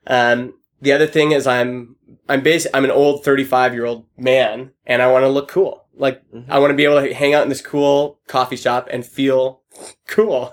[0.06, 1.96] Um, the other thing is I'm
[2.28, 5.84] I'm basic I'm an old 35 year old man and I want to look cool.
[5.94, 6.46] Like Mhm.
[6.48, 9.59] I want to be able to hang out in this cool coffee shop and feel
[10.06, 10.52] cool.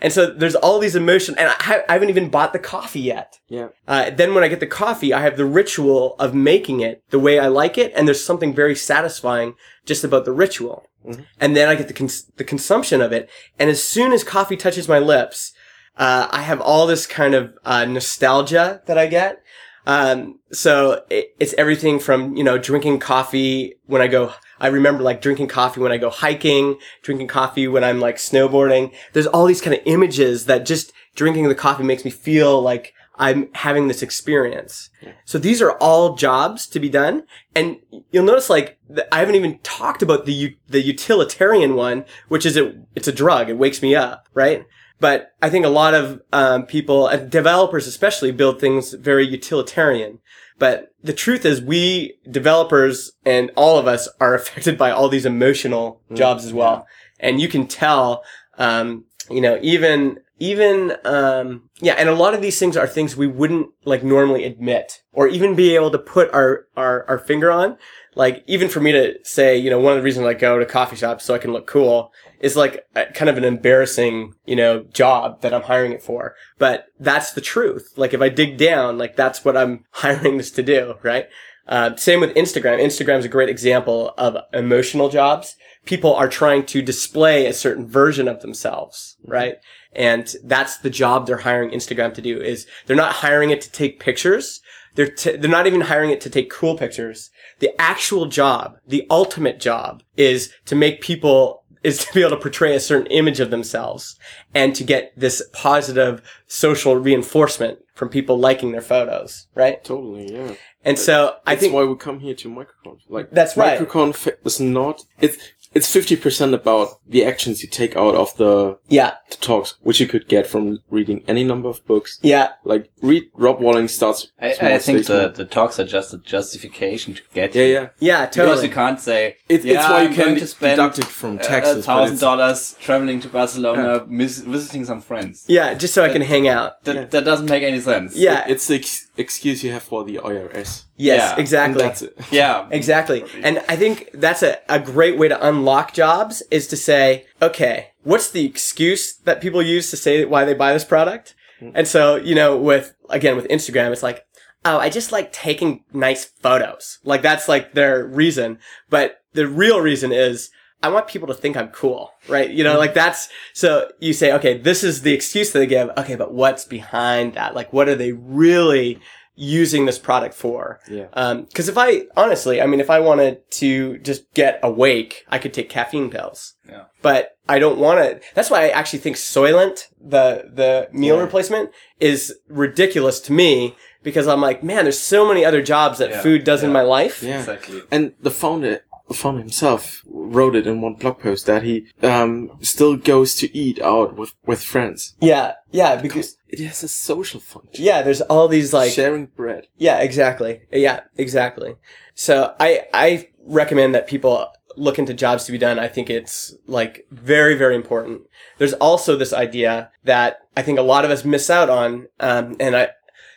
[0.00, 3.38] And so there's all these emotions, and I, I haven't even bought the coffee yet.
[3.48, 3.68] Yeah.
[3.86, 7.18] Uh, then when I get the coffee, I have the ritual of making it the
[7.18, 10.86] way I like it, and there's something very satisfying just about the ritual.
[11.06, 11.26] Mhm.
[11.38, 14.56] And then I get the cons- the consumption of it, and as soon as coffee
[14.56, 15.52] touches my lips,
[15.98, 19.40] uh, I have all this kind of uh, nostalgia that I get.
[19.86, 25.02] Um, so it, it's everything from, you know, drinking coffee when I go, I remember
[25.02, 28.94] like drinking coffee when I go hiking, drinking coffee when I'm like snowboarding.
[29.12, 32.94] There's all these kind of images that just drinking the coffee makes me feel like
[33.16, 34.90] I'm having this experience.
[35.24, 37.24] So these are all jobs to be done.
[37.54, 37.78] And
[38.10, 38.78] you'll notice like,
[39.12, 43.48] I haven't even talked about the, the utilitarian one, which is it, it's a drug.
[43.48, 44.66] It wakes me up, right?
[44.98, 50.18] But I think a lot of um, people, developers especially, build things very utilitarian.
[50.58, 55.26] But the truth is, we developers and all of us are affected by all these
[55.26, 56.86] emotional jobs as well.
[57.20, 58.22] And you can tell,
[58.58, 63.16] um, you know, even even um, yeah, and a lot of these things are things
[63.16, 67.50] we wouldn't like normally admit or even be able to put our our, our finger
[67.50, 67.76] on.
[68.16, 70.66] Like even for me to say, you know, one of the reasons I go to
[70.66, 72.12] coffee shops so I can look cool
[72.44, 76.34] is like a, kind of an embarrassing, you know, job that I'm hiring it for.
[76.58, 77.94] But that's the truth.
[77.96, 81.26] Like if I dig down, like that's what I'm hiring this to do, right?
[81.66, 82.78] Uh, same with Instagram.
[82.78, 85.56] Instagram is a great example of emotional jobs.
[85.86, 89.56] People are trying to display a certain version of themselves, right?
[89.94, 93.70] And that's the job they're hiring Instagram to do is they're not hiring it to
[93.70, 94.60] take pictures.
[94.96, 97.30] They're, t- they're not even hiring it to take cool pictures.
[97.60, 102.36] The actual job, the ultimate job is to make people, is to be able to
[102.38, 104.18] portray a certain image of themselves
[104.54, 109.84] and to get this positive social reinforcement from people liking their photos, right?
[109.84, 110.54] Totally, yeah.
[110.84, 113.00] And so I think That's why we come here to MicroConf.
[113.08, 113.78] Like That's right.
[113.78, 115.38] MicroConf is not it's
[115.74, 120.00] it's fifty percent about the actions you take out of the, Yeah, the talks, which
[120.00, 122.18] you could get from reading any number of books.
[122.22, 124.28] yeah, Like read Rob Walling starts.
[124.40, 125.18] I, I think stay small.
[125.20, 127.72] the, the talks are just a justification to get yeah you.
[127.72, 127.88] yeah.
[127.98, 130.76] yeah, Because you can't say, It, yeah, it's why you I'm can going to spend
[130.76, 131.76] deduct it from a taxes.
[131.76, 135.44] but Thousand dollars traveling to Barcelona, mis- visiting some friends.
[135.48, 136.82] Yeah, just so I can hang out.
[136.84, 137.04] That, Yeah.
[137.06, 138.16] that doesn't make any sense.
[138.16, 140.84] Yeah, It's the ex- excuse you have for the IRS.
[140.96, 141.82] yes, yeah, exactly.
[141.82, 142.18] that's it.
[142.30, 142.68] Yeah.
[142.70, 143.24] Exactly.
[143.42, 147.92] And I think that's a, a great way to unlock jobs is to say, okay,
[148.02, 151.34] what's the excuse that people use to say why they buy this product?
[151.60, 151.72] Mm.
[151.74, 154.26] And so, you know, with, again, with Instagram, it's like,
[154.64, 156.98] oh, I just like taking nice photos.
[157.04, 158.58] Like that's like their reason.
[158.90, 160.50] But the real reason is,
[160.84, 162.50] I want people to think I'm cool, right?
[162.50, 165.90] You know, like that's, so you say, okay, this is the excuse that they give.
[165.96, 167.54] Okay, but what's behind that?
[167.54, 169.00] Like, what are they really
[169.34, 170.80] using this product for?
[170.88, 171.06] Yeah.
[171.14, 175.38] Um, cause if I, honestly, I mean, if I wanted to just get awake, I
[175.38, 176.54] could take caffeine pills.
[176.68, 176.84] Yeah.
[177.02, 181.22] But I don't want to, that's why I actually think Soylent, the, the meal Yeah.
[181.22, 186.10] replacement is ridiculous to me because I'm like, man, there's so many other jobs that
[186.10, 186.20] Yeah.
[186.22, 187.22] food does in my life.
[187.22, 187.38] Yeah.
[187.40, 187.82] Exactly.
[187.90, 192.96] And the founder, founder himself wrote it in one blog post that he um still
[192.96, 195.52] goes to eat out with with friends Yeah.
[195.70, 195.96] Yeah.
[196.00, 197.84] Because, it has a social function.
[197.84, 199.66] yeah, there's all these like, sharing bread.
[199.76, 200.62] Yeah, exactly.
[200.70, 201.74] Yeah, exactly.
[202.14, 205.78] So I I recommend that people look into jobs to be done.
[205.78, 208.22] I think it's like very very important.
[208.58, 212.56] There's also this idea that I think a lot of us miss out on, um,
[212.60, 212.88] and I.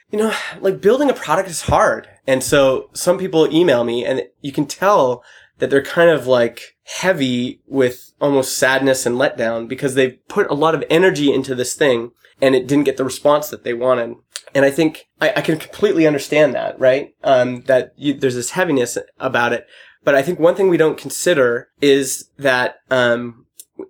[0.10, 2.08] You know, like building a product is hard.
[2.26, 5.22] And so some people email me and you can tell
[5.60, 10.56] that they're kind of like heavy with almost sadness and letdown because they've put a
[10.56, 14.16] lot of energy into this thing and it didn't get the response that they wanted.
[14.54, 17.14] And I think I, I can completely understand that, right?
[17.24, 19.68] Um, that you, there's this heaviness about it.
[20.04, 23.46] But I think one thing we don't consider is that, um,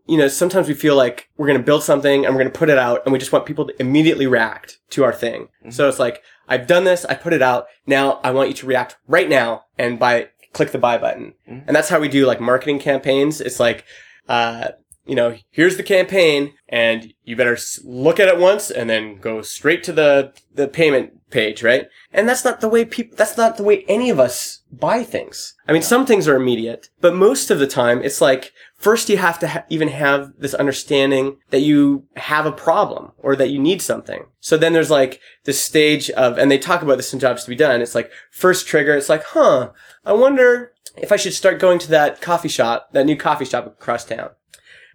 [0.08, 2.58] you know, sometimes we feel like we're going to build something and we're going to
[2.58, 5.50] put it out and we just want people to immediately react to our thing.
[5.70, 7.68] So it's like, I've done this, I put it out.
[7.86, 11.34] Now I want you to react right now and buy, click the buy button.
[11.68, 13.42] And that's how we do like marketing campaigns.
[13.42, 13.86] It's like,
[14.28, 14.70] uh,
[15.06, 19.42] you know, here's the campaign and you better look at it once and then go
[19.42, 21.88] straight to the, the payment page, right?
[22.14, 25.56] And that's not the way people, that's not the way any of us buy things.
[25.68, 29.18] I mean, some things are immediate, but most of the time it's like, first you
[29.18, 33.60] have to ha- even have this understanding that you have a problem or that you
[33.60, 34.26] need something.
[34.40, 37.50] So then there's like this stage of, and they talk about this in jobs to
[37.50, 37.82] be done.
[37.82, 38.96] It's like first trigger.
[38.96, 39.72] It's like, huh,
[40.06, 43.68] I wonder if I should start going to that coffee shop, that new coffee shop
[43.68, 44.30] across town.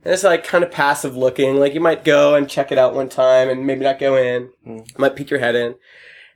[0.05, 1.57] And it's like kind of passive looking.
[1.57, 4.51] Like you might go and check it out one time and maybe not go in.
[4.65, 4.79] Hmm.
[4.99, 5.77] Might peek your head in.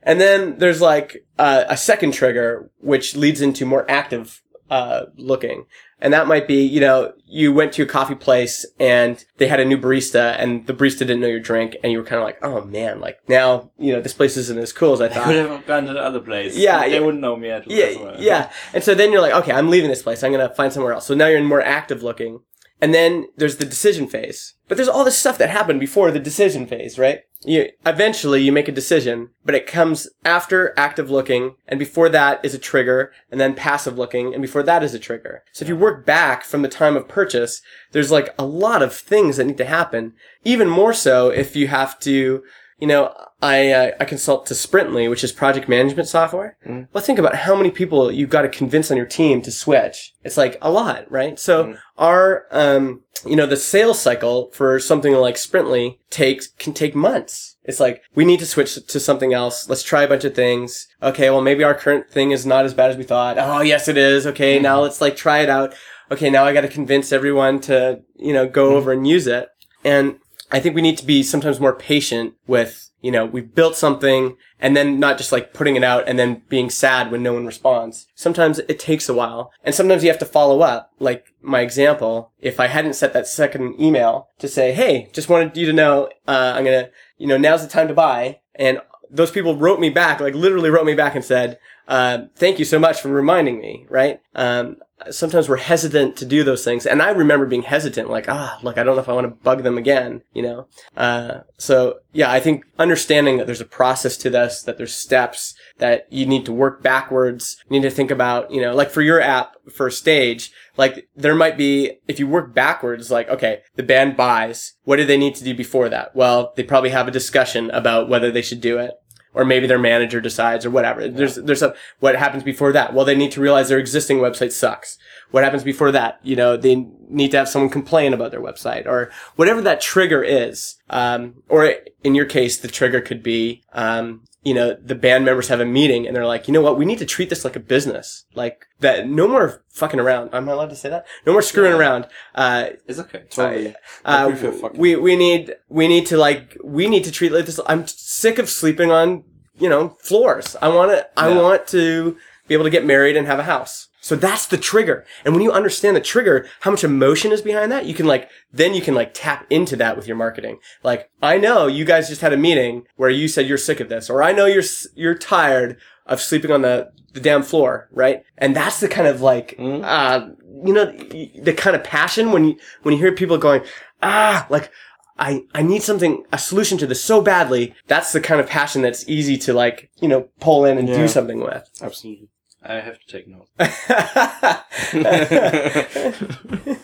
[0.07, 5.65] And then there's like uh, a second trigger, which leads into more active uh, looking.
[5.99, 9.59] And that might be, you know, you went to a coffee place and they had
[9.59, 12.25] a new barista and the barista didn't know your drink and you were kind of
[12.25, 15.07] like, oh man, like now, you know, this place isn't as cool as I I
[15.09, 15.33] could thought.
[15.33, 16.55] have gone to the other place.
[16.55, 16.99] Yeah, they yeah.
[16.99, 17.73] wouldn't know me at all.
[17.73, 18.51] Yeah, yeah.
[18.73, 20.23] And so then you're like, okay, I'm leaving this place.
[20.23, 21.07] I'm going to find somewhere else.
[21.07, 22.41] So now you're in more active looking.
[22.79, 24.53] And then there's the decision phase.
[24.67, 27.21] But there's all this stuff that happened before the decision phase, right?
[27.43, 32.43] You, eventually you make a decision, but it comes after active looking, and before that
[32.43, 35.43] is a trigger, and then passive looking, and before that is a trigger.
[35.53, 37.61] So if you work back from the time of purchase,
[37.91, 40.13] there's like a lot of things that need to happen.
[40.43, 42.43] Even more so if you have to,
[42.79, 46.57] you know, I uh, I consult to Sprintly, which is project management software.
[46.93, 50.13] Well, think about how many people you've got to convince on your team to switch.
[50.23, 51.39] It's like a lot, right?
[51.39, 56.95] So our um you know the sales cycle for something like Sprintly takes can take
[56.95, 57.57] months.
[57.63, 59.69] It's like we need to switch to something else.
[59.69, 60.87] Let's try a bunch of things.
[61.01, 63.37] Okay, well maybe our current thing is not as bad as we thought.
[63.39, 64.25] Oh yes, it is.
[64.27, 65.75] Okay, now let's like try it out.
[66.11, 69.49] Okay, now I got to convince everyone to you know go over and use it.
[69.83, 70.19] And
[70.51, 74.37] I think we need to be sometimes more patient with, you know, we've built something
[74.59, 77.45] and then not just like putting it out and then being sad when no one
[77.45, 78.07] responds.
[78.15, 80.91] Sometimes it takes a while and sometimes you have to follow up.
[80.99, 85.57] Like my example, if I hadn't set that second email to say, Hey, just wanted
[85.57, 88.39] you to know, uh, I'm going to, you know, now's the time to buy.
[88.55, 88.79] And
[89.09, 92.65] those people wrote me back, like literally wrote me back and said, uh, thank you
[92.65, 94.19] so much for reminding me, right?
[94.35, 94.77] Um,
[95.11, 96.85] sometimes we're hesitant to do those things.
[96.85, 99.43] And I remember being hesitant, like, ah, look, I don't know if I want to
[99.43, 100.67] bug them again, you know?
[100.95, 105.53] Uh, so yeah, I think understanding that there's a process to this, that there's steps,
[105.77, 109.01] that you need to work backwards, you need to think about, you know, like for
[109.01, 113.83] your app, for stage, like there might be, if you work backwards, like, okay, the
[113.83, 116.15] band buys, what do they need to do before that?
[116.15, 118.93] Well, they probably have a discussion about whether they should do it
[119.33, 121.07] or maybe their manager decides or whatever.
[121.07, 122.93] There's there's a what happens before that?
[122.93, 124.97] Well, they need to realize their existing website sucks.
[125.31, 126.19] What happens before that?
[126.23, 130.23] You know, they need to have someone complain about their website or whatever that trigger
[130.23, 130.75] is.
[130.89, 131.73] Um, or
[132.03, 135.65] in your case, the trigger could be, um, you know, the band members have a
[135.65, 136.77] meeting and they're like, you know what?
[136.77, 138.25] We need to treat this like a business.
[138.33, 139.07] Like that.
[139.07, 140.29] No more fucking around.
[140.33, 141.05] I'm not allowed to say that.
[141.25, 142.07] No more screwing around.
[142.35, 143.23] Uh, It's okay.
[143.29, 143.75] Totally.
[144.05, 147.59] uh, prefer we we need we need to like we need to treat like this.
[147.67, 149.23] I'm sick of sleeping on
[149.59, 150.55] you know floors.
[150.61, 152.17] I want to I want to
[152.47, 153.89] be able to get married and have a house.
[154.07, 155.05] So that's the trigger.
[155.25, 158.29] And when you understand the trigger, how much emotion is behind that, you can like
[158.53, 160.59] then you can like tap into that with your marketing.
[160.83, 163.89] Like I know you guys just had a meeting where you said you're sick of
[163.89, 164.63] this, or I know you're
[164.95, 168.23] you're tired of sleeping on the the damn floor, right?
[168.37, 170.29] And that's the kind of like uh
[170.65, 173.61] you know the kind of passion when you when you hear people going
[174.01, 174.71] ah like
[175.19, 177.73] I, I need something, a solution to this so badly.
[177.87, 180.97] That's the kind of passion that's easy to like, you know, pull in and Yeah.
[180.97, 181.67] do something with.
[181.81, 182.29] Absolutely.
[182.63, 183.49] I have to take notes.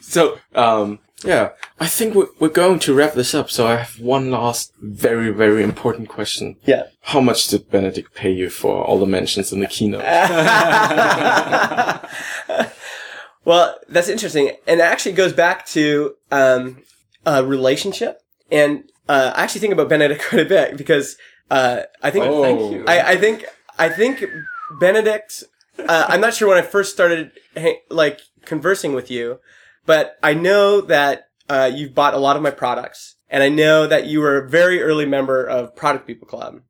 [0.00, 3.50] So, um, yeah, I think we're, we're going to wrap this up.
[3.50, 6.56] So I have one last very, very important question.
[6.64, 6.84] yeah.
[7.00, 10.02] How much did Benedict pay you for all the mentions in the keynote?
[13.44, 14.48] well, that's interesting.
[14.66, 16.82] And it actually goes back to, um,
[17.24, 18.20] a relationship.
[18.50, 21.16] And, uh, I actually think about Benedict quite a bit because,
[21.50, 22.42] uh, I think, Oh.
[22.42, 22.84] Thank you.
[22.86, 23.46] I, I think,
[23.78, 24.24] I think
[24.80, 25.44] Benedict,
[25.78, 27.32] uh, I'm not sure when I first started,
[27.90, 29.40] like, conversing with you,
[29.86, 33.16] but I know that, uh, you've bought a lot of my products.
[33.30, 36.62] And I know that you were a very early member of Product People Club.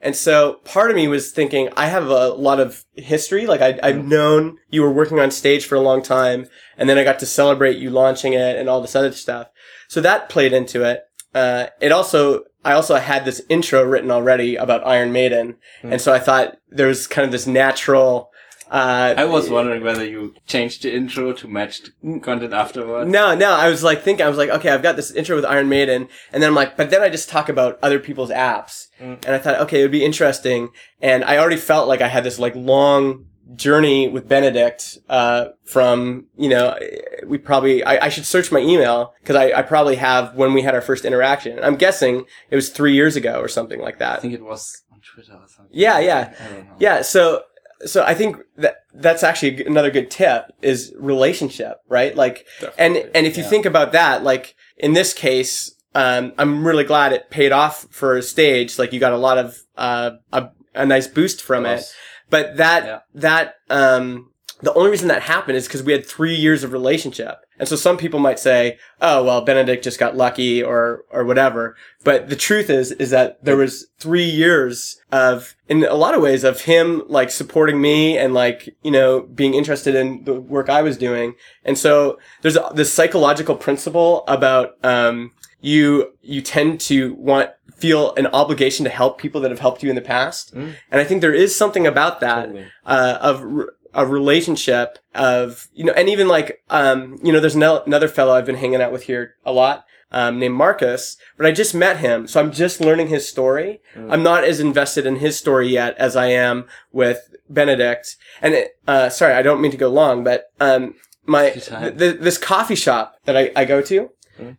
[0.00, 3.46] And so part of me was thinking, I have a lot of history.
[3.46, 6.98] Like I, I've known you were working on stage for a long time, and then
[6.98, 9.48] I got to celebrate you launching it and all this other stuff.
[9.88, 11.02] So that played into it.
[11.34, 16.12] Uh, it also, I also had this intro written already about Iron Maiden, and so
[16.12, 18.30] I thought there was kind of this natural.
[18.70, 23.10] Uh, I was wondering whether you changed the intro to match the content afterwards.
[23.10, 25.44] No, no, I was like thinking, I was like, okay, I've got this intro with
[25.44, 28.86] Iron Maiden, and then I'm like, but then I just talk about other people's apps,
[29.00, 30.68] and I thought, okay, it would be interesting,
[31.00, 36.26] and I already felt like I had this like long journey with Benedict, uh, from,
[36.36, 36.78] you know,
[37.26, 40.62] we probably, I, I should search my email, because I, I probably have when we
[40.62, 41.58] had our first interaction.
[41.62, 44.18] I'm guessing it was three years ago or something like that.
[44.18, 45.72] I think it was on Twitter or something.
[45.72, 46.34] Yeah, yeah.
[46.38, 46.76] I don't know.
[46.78, 47.42] Yeah, so
[47.86, 52.14] so I think that that's actually another good tip is relationship, right?
[52.14, 52.46] Like
[52.78, 53.48] and Definitely, and if you yeah.
[53.48, 58.16] think about that, like in this case, um, I'm really glad it paid off for
[58.16, 58.78] a stage.
[58.78, 61.82] Like you got a lot of uh, a, a nice boost from it.
[62.30, 62.98] But that Yeah.
[63.14, 64.26] that um
[64.62, 67.46] the only reason that happened is because we had three years of relationship.
[67.58, 71.76] And so some people might say, oh, well, Benedict just got lucky or, or whatever.
[72.04, 76.20] But the truth is, is that there was three years of, in a lot of
[76.20, 80.68] ways, of him like supporting me and like, you know, being interested in the work
[80.68, 81.36] I was doing.
[81.64, 87.50] And so there's this psychological principle about, um, you, you tend to want,
[87.80, 90.52] feel an obligation to help people that have helped you in the past.
[90.52, 92.66] And I think there is something about that, Totally.
[92.84, 93.44] uh, of,
[93.92, 98.34] a relationship of, you know, and even like, um, you know, there's no, another fellow
[98.34, 101.96] I've been hanging out with here a lot, um, named Marcus, but I just met
[101.98, 102.28] him.
[102.28, 103.80] So I'm just learning his story.
[103.96, 108.16] I'm not as invested in his story yet as I am with Benedict.
[108.40, 110.94] And, it, uh, sorry, I don't mean to go long, but, um,
[111.26, 111.98] my, time.
[111.98, 114.10] th- this coffee shop that I, I go to,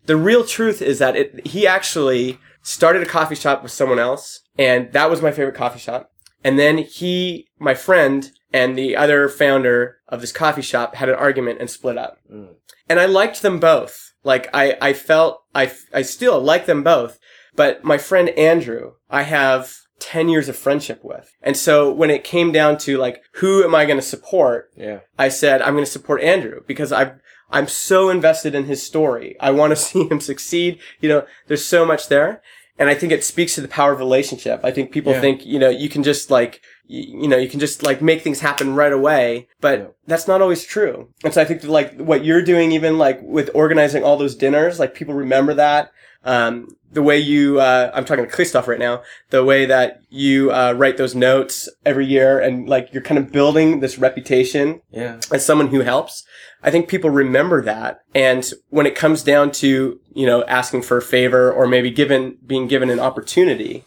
[0.06, 4.42] the real truth is that it, he actually started a coffee shop with someone else,
[4.58, 6.12] and that was my favorite coffee shop.
[6.44, 11.16] And then he, my friend, and the other founder of this coffee shop had an
[11.16, 12.18] argument and split up.
[12.32, 12.56] Mm.
[12.90, 14.14] And I liked them both.
[14.24, 17.20] Like, I, I felt, I, I still like them both.
[17.56, 21.32] But my friend Andrew, I have 10 years of friendship with.
[21.42, 24.72] And so when it came down to like, who am I going to support?
[24.76, 25.00] Yeah.
[25.18, 27.14] I said, I'm going to support Andrew because I,
[27.52, 29.36] I'm so invested in his story.
[29.40, 30.80] I want to see him succeed.
[31.00, 32.42] You know, there's so much there.
[32.80, 34.62] And I think it speaks to the power of relationship.
[34.64, 35.22] I think people Yeah.
[35.22, 38.22] think, you know, you can just like, you, you know, you can just like make
[38.24, 39.86] things happen right away, but Yeah.
[40.08, 41.10] that's not always true.
[41.24, 44.36] And so I think that, like what you're doing, even like with organizing all those
[44.36, 45.92] dinners, like people remember that.
[46.24, 50.52] Um, the way you, uh, I'm talking to Christoph right now, the way that you,
[50.52, 55.20] uh, write those notes every year and like you're kind of building this reputation Yeah.
[55.32, 56.26] as someone who helps.
[56.62, 58.02] I think people remember that.
[58.14, 62.38] And when it comes down to, you know, asking for a favor or maybe given,
[62.46, 63.86] being given an opportunity,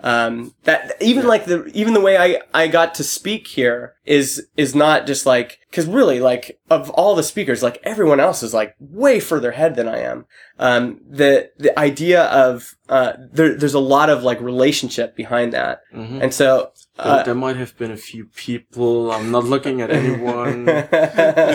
[0.00, 4.46] um, that even like the, even the way I, I got to speak here is,
[4.56, 8.54] is not just like, cause really like of all the speakers, like everyone else is
[8.54, 10.26] like way further ahead than I am.
[10.58, 15.82] Um, the, the idea of, uh, there, there's a lot of like relationship behind that.
[15.94, 16.22] Mhm.
[16.22, 19.12] And so, uh, there might have been a few people.
[19.12, 20.64] I'm not looking at anyone,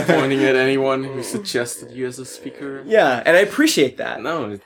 [0.08, 2.82] pointing at anyone who suggested you as a speaker.
[2.86, 4.22] yeah, and I appreciate that.
[4.22, 4.58] No,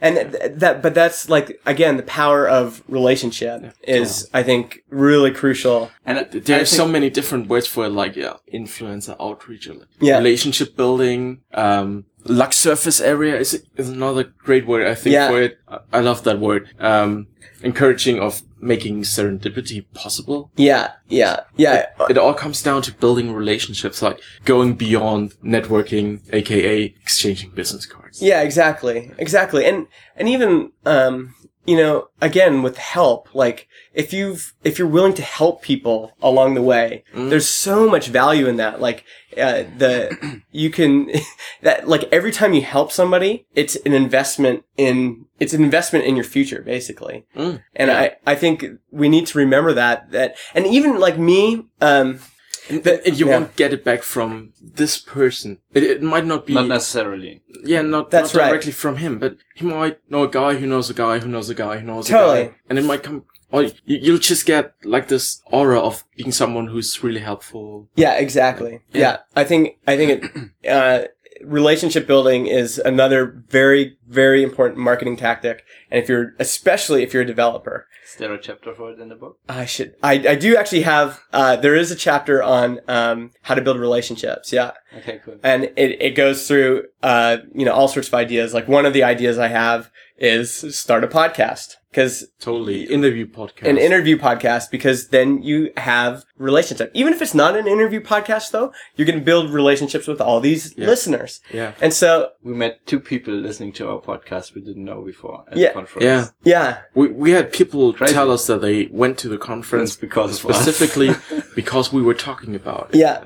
[0.00, 5.30] and th- that but that's like again the power of relationship is i think really
[5.30, 9.14] crucial And I- there I are so many different words for it, like yeah, influencer
[9.20, 10.16] outreach, like Yeah.
[10.18, 11.40] relationship building.
[11.52, 15.28] Um, luck surface area is is another great word I think Yeah.
[15.30, 15.58] for it.
[15.68, 16.68] I- I love that word.
[16.78, 17.26] Um,
[17.62, 20.50] encouraging of making serendipity possible.
[20.56, 26.94] yeah yeah yeah It all comes down to building relationships, like going beyond networking, aka
[27.02, 28.20] exchanging business cards.
[28.22, 31.34] yeah exactly exactly and and even um
[31.68, 36.54] you know again with help like if you've if you're willing to help people along
[36.54, 38.80] the way there's so much value in that.
[38.80, 39.04] Like
[39.36, 41.10] uh, the you can
[41.62, 46.16] that like every time you help somebody it's an investment in it's an investment in
[46.16, 47.26] your future basically.
[47.36, 47.62] Mm.
[47.76, 52.20] and i i think we need to remember that that and even like me um
[52.68, 53.38] And, and you Yeah.
[53.38, 55.58] won't get it back from this person.
[55.72, 57.42] It, it might not be not necessarily.
[57.64, 58.48] Yeah, not, That's not right.
[58.50, 61.48] directly from him, but he might know a guy who knows a guy who knows
[61.50, 62.44] a guy who knows a Totally.
[62.44, 62.54] guy.
[62.68, 66.66] And it might come, or you, you'll just get like this aura of being someone
[66.68, 67.88] who's really helpful.
[67.96, 68.80] Yeah, exactly.
[68.92, 69.00] Yeah.
[69.00, 69.16] Yeah.
[69.34, 71.04] I think I think it uh
[71.44, 77.22] relationship building is another very very important marketing tactic and if you're especially if you're
[77.22, 79.38] a developer Is there a chapter for it in the book?
[79.48, 83.54] I should I I do actually have uh there is a chapter on um how
[83.54, 84.52] to build relationships.
[84.52, 84.72] Yeah.
[84.98, 85.38] Okay, cool.
[85.42, 88.54] And it it goes through uh you know all sorts of ideas.
[88.54, 92.84] Like one of the ideas I have is start a podcast cuz Totally.
[92.84, 93.68] Interview podcast.
[93.68, 96.90] an interview podcast because then you have relationship.
[96.94, 100.40] Even if it's not an interview podcast though, you're going to build relationships with all
[100.40, 100.86] these Yeah.
[100.86, 101.40] listeners.
[101.52, 101.72] Yeah.
[101.80, 105.56] And so, We met two people listening to our podcast we didn't know before at
[105.56, 105.68] Yeah.
[105.68, 106.04] the conference.
[106.04, 106.26] Yeah.
[106.44, 108.14] yeah, We, we had people Crazy.
[108.14, 111.10] tell us that they went to the conference Friends because specifically
[111.54, 112.98] because we were talking about it.
[112.98, 113.24] Yeah.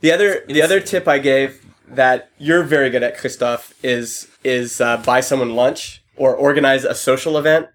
[0.00, 1.60] The other the other tip I gave
[1.92, 6.94] that you're very good at, Christoph, is is uh, buy someone lunch or organize a
[6.94, 7.66] social event.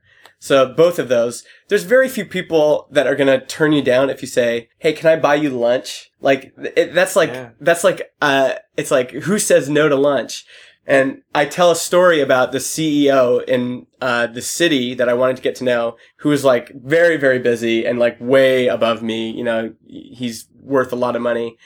[0.46, 1.43] So both of those.
[1.70, 4.93] There's very few people that are going to turn you down if you say, "Hey,
[4.93, 7.50] can I buy you lunch?" Like it, that's like Yeah.
[7.60, 10.46] that's like uh it's like who says no to lunch?
[10.86, 15.38] And I tell a story about the CEO in uh, the city that I wanted
[15.38, 19.32] to get to know, who was like very, very busy and like way above me.
[19.32, 21.58] You know, he's worth a lot of money.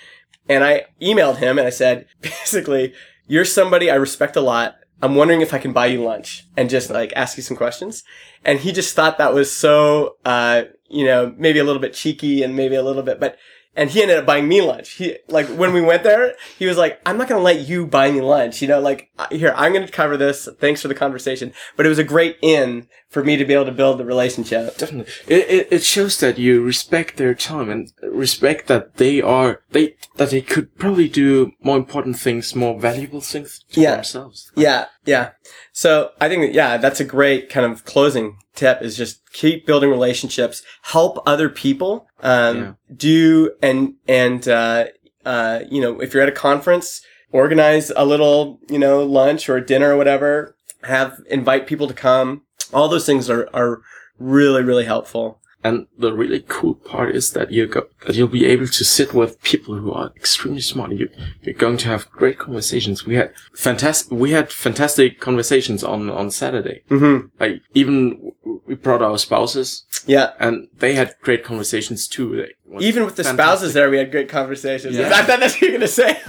[0.48, 2.94] And I emailed him and I said, basically,
[3.28, 4.79] you're somebody I respect a lot.
[5.02, 8.04] I'm wondering if I can buy you lunch and just like ask you some questions.
[8.44, 12.44] And he just thought that was so, uh, you know, maybe a little bit cheeky
[12.44, 13.38] and maybe a little bit, but,
[13.80, 14.90] and he ended up buying me lunch.
[15.00, 18.12] He like when we went there, he was like, "I'm not gonna let you buy
[18.12, 20.48] me lunch." You know, like "Uh, here I'm gonna cover this.
[20.60, 23.66] Thanks for the conversation, but it was a great in for me to be able
[23.66, 24.78] to build the relationship.
[24.78, 25.12] Definitely.
[25.28, 29.96] It, it, it shows that you respect their time and respect that they are, they,
[30.18, 33.96] that they could probably do more important things, more valuable things for Yeah.
[33.96, 34.52] themselves.
[34.56, 35.32] Yeah, yeah.
[35.72, 39.66] So I think that, yeah, that's a great kind of closing tip is just keep
[39.66, 40.62] building relationships,
[40.94, 41.92] help other people,
[42.22, 42.74] um, Yeah.
[42.96, 44.86] do, and, and, uh,
[45.26, 47.02] uh, you know, if you're at a conference,
[47.32, 52.44] organize a little, you know, lunch or dinner or whatever, have, invite people to come.
[52.74, 53.82] All those things are, are
[54.18, 55.40] really, really helpful.
[55.64, 59.14] And the really cool part is that you go, that you'll be able to sit
[59.14, 60.92] with people who are extremely smart.
[60.94, 61.10] You,
[61.42, 63.06] you're going to have great conversations.
[63.06, 66.84] We had fantastic, we had fantastic conversations on, on Saturday.
[66.88, 68.32] hmm Like even
[68.66, 70.32] we brought our spouses Yeah.
[70.40, 72.46] and they had great conversations too.
[72.80, 73.46] Even with the fantastic.
[73.46, 74.96] spouses there, we had great conversations.
[74.96, 75.08] Yeah.
[75.14, 76.22] I thought that's what you were going to say.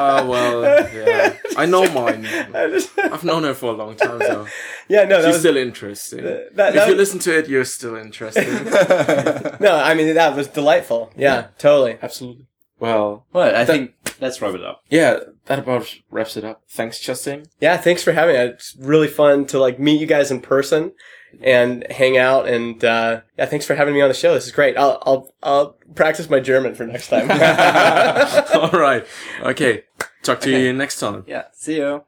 [0.00, 0.62] Oh, well,
[0.94, 1.36] yeah.
[1.56, 2.24] I know mine.
[2.54, 4.46] I've known her for a long time, so
[4.88, 6.22] yeah, no, that she's was, still interesting.
[6.24, 8.37] that- that if you listen to it, you're still interesting.
[9.60, 11.10] no, I mean, that was delightful.
[11.16, 11.98] Yeah, totally.
[12.02, 12.46] Absolutely.
[12.80, 14.82] Well, Well, I think let's wrap it up.
[14.88, 16.62] yeah, that about wraps it up.
[16.68, 17.46] Thanks, Justin.
[17.60, 18.40] Yeah, thanks for having me.
[18.42, 20.92] It's really fun to like meet you guys in person
[21.42, 22.46] and hang out.
[22.46, 24.32] And uh, yeah, thanks for having me on the show.
[24.34, 24.76] This is great.
[24.76, 27.28] I'll I'll I'll practice my German for next time.
[28.54, 29.04] All right.
[29.42, 29.82] Okay.
[30.22, 31.24] Talk to you next time.
[31.26, 31.44] Yeah.
[31.52, 32.04] See you.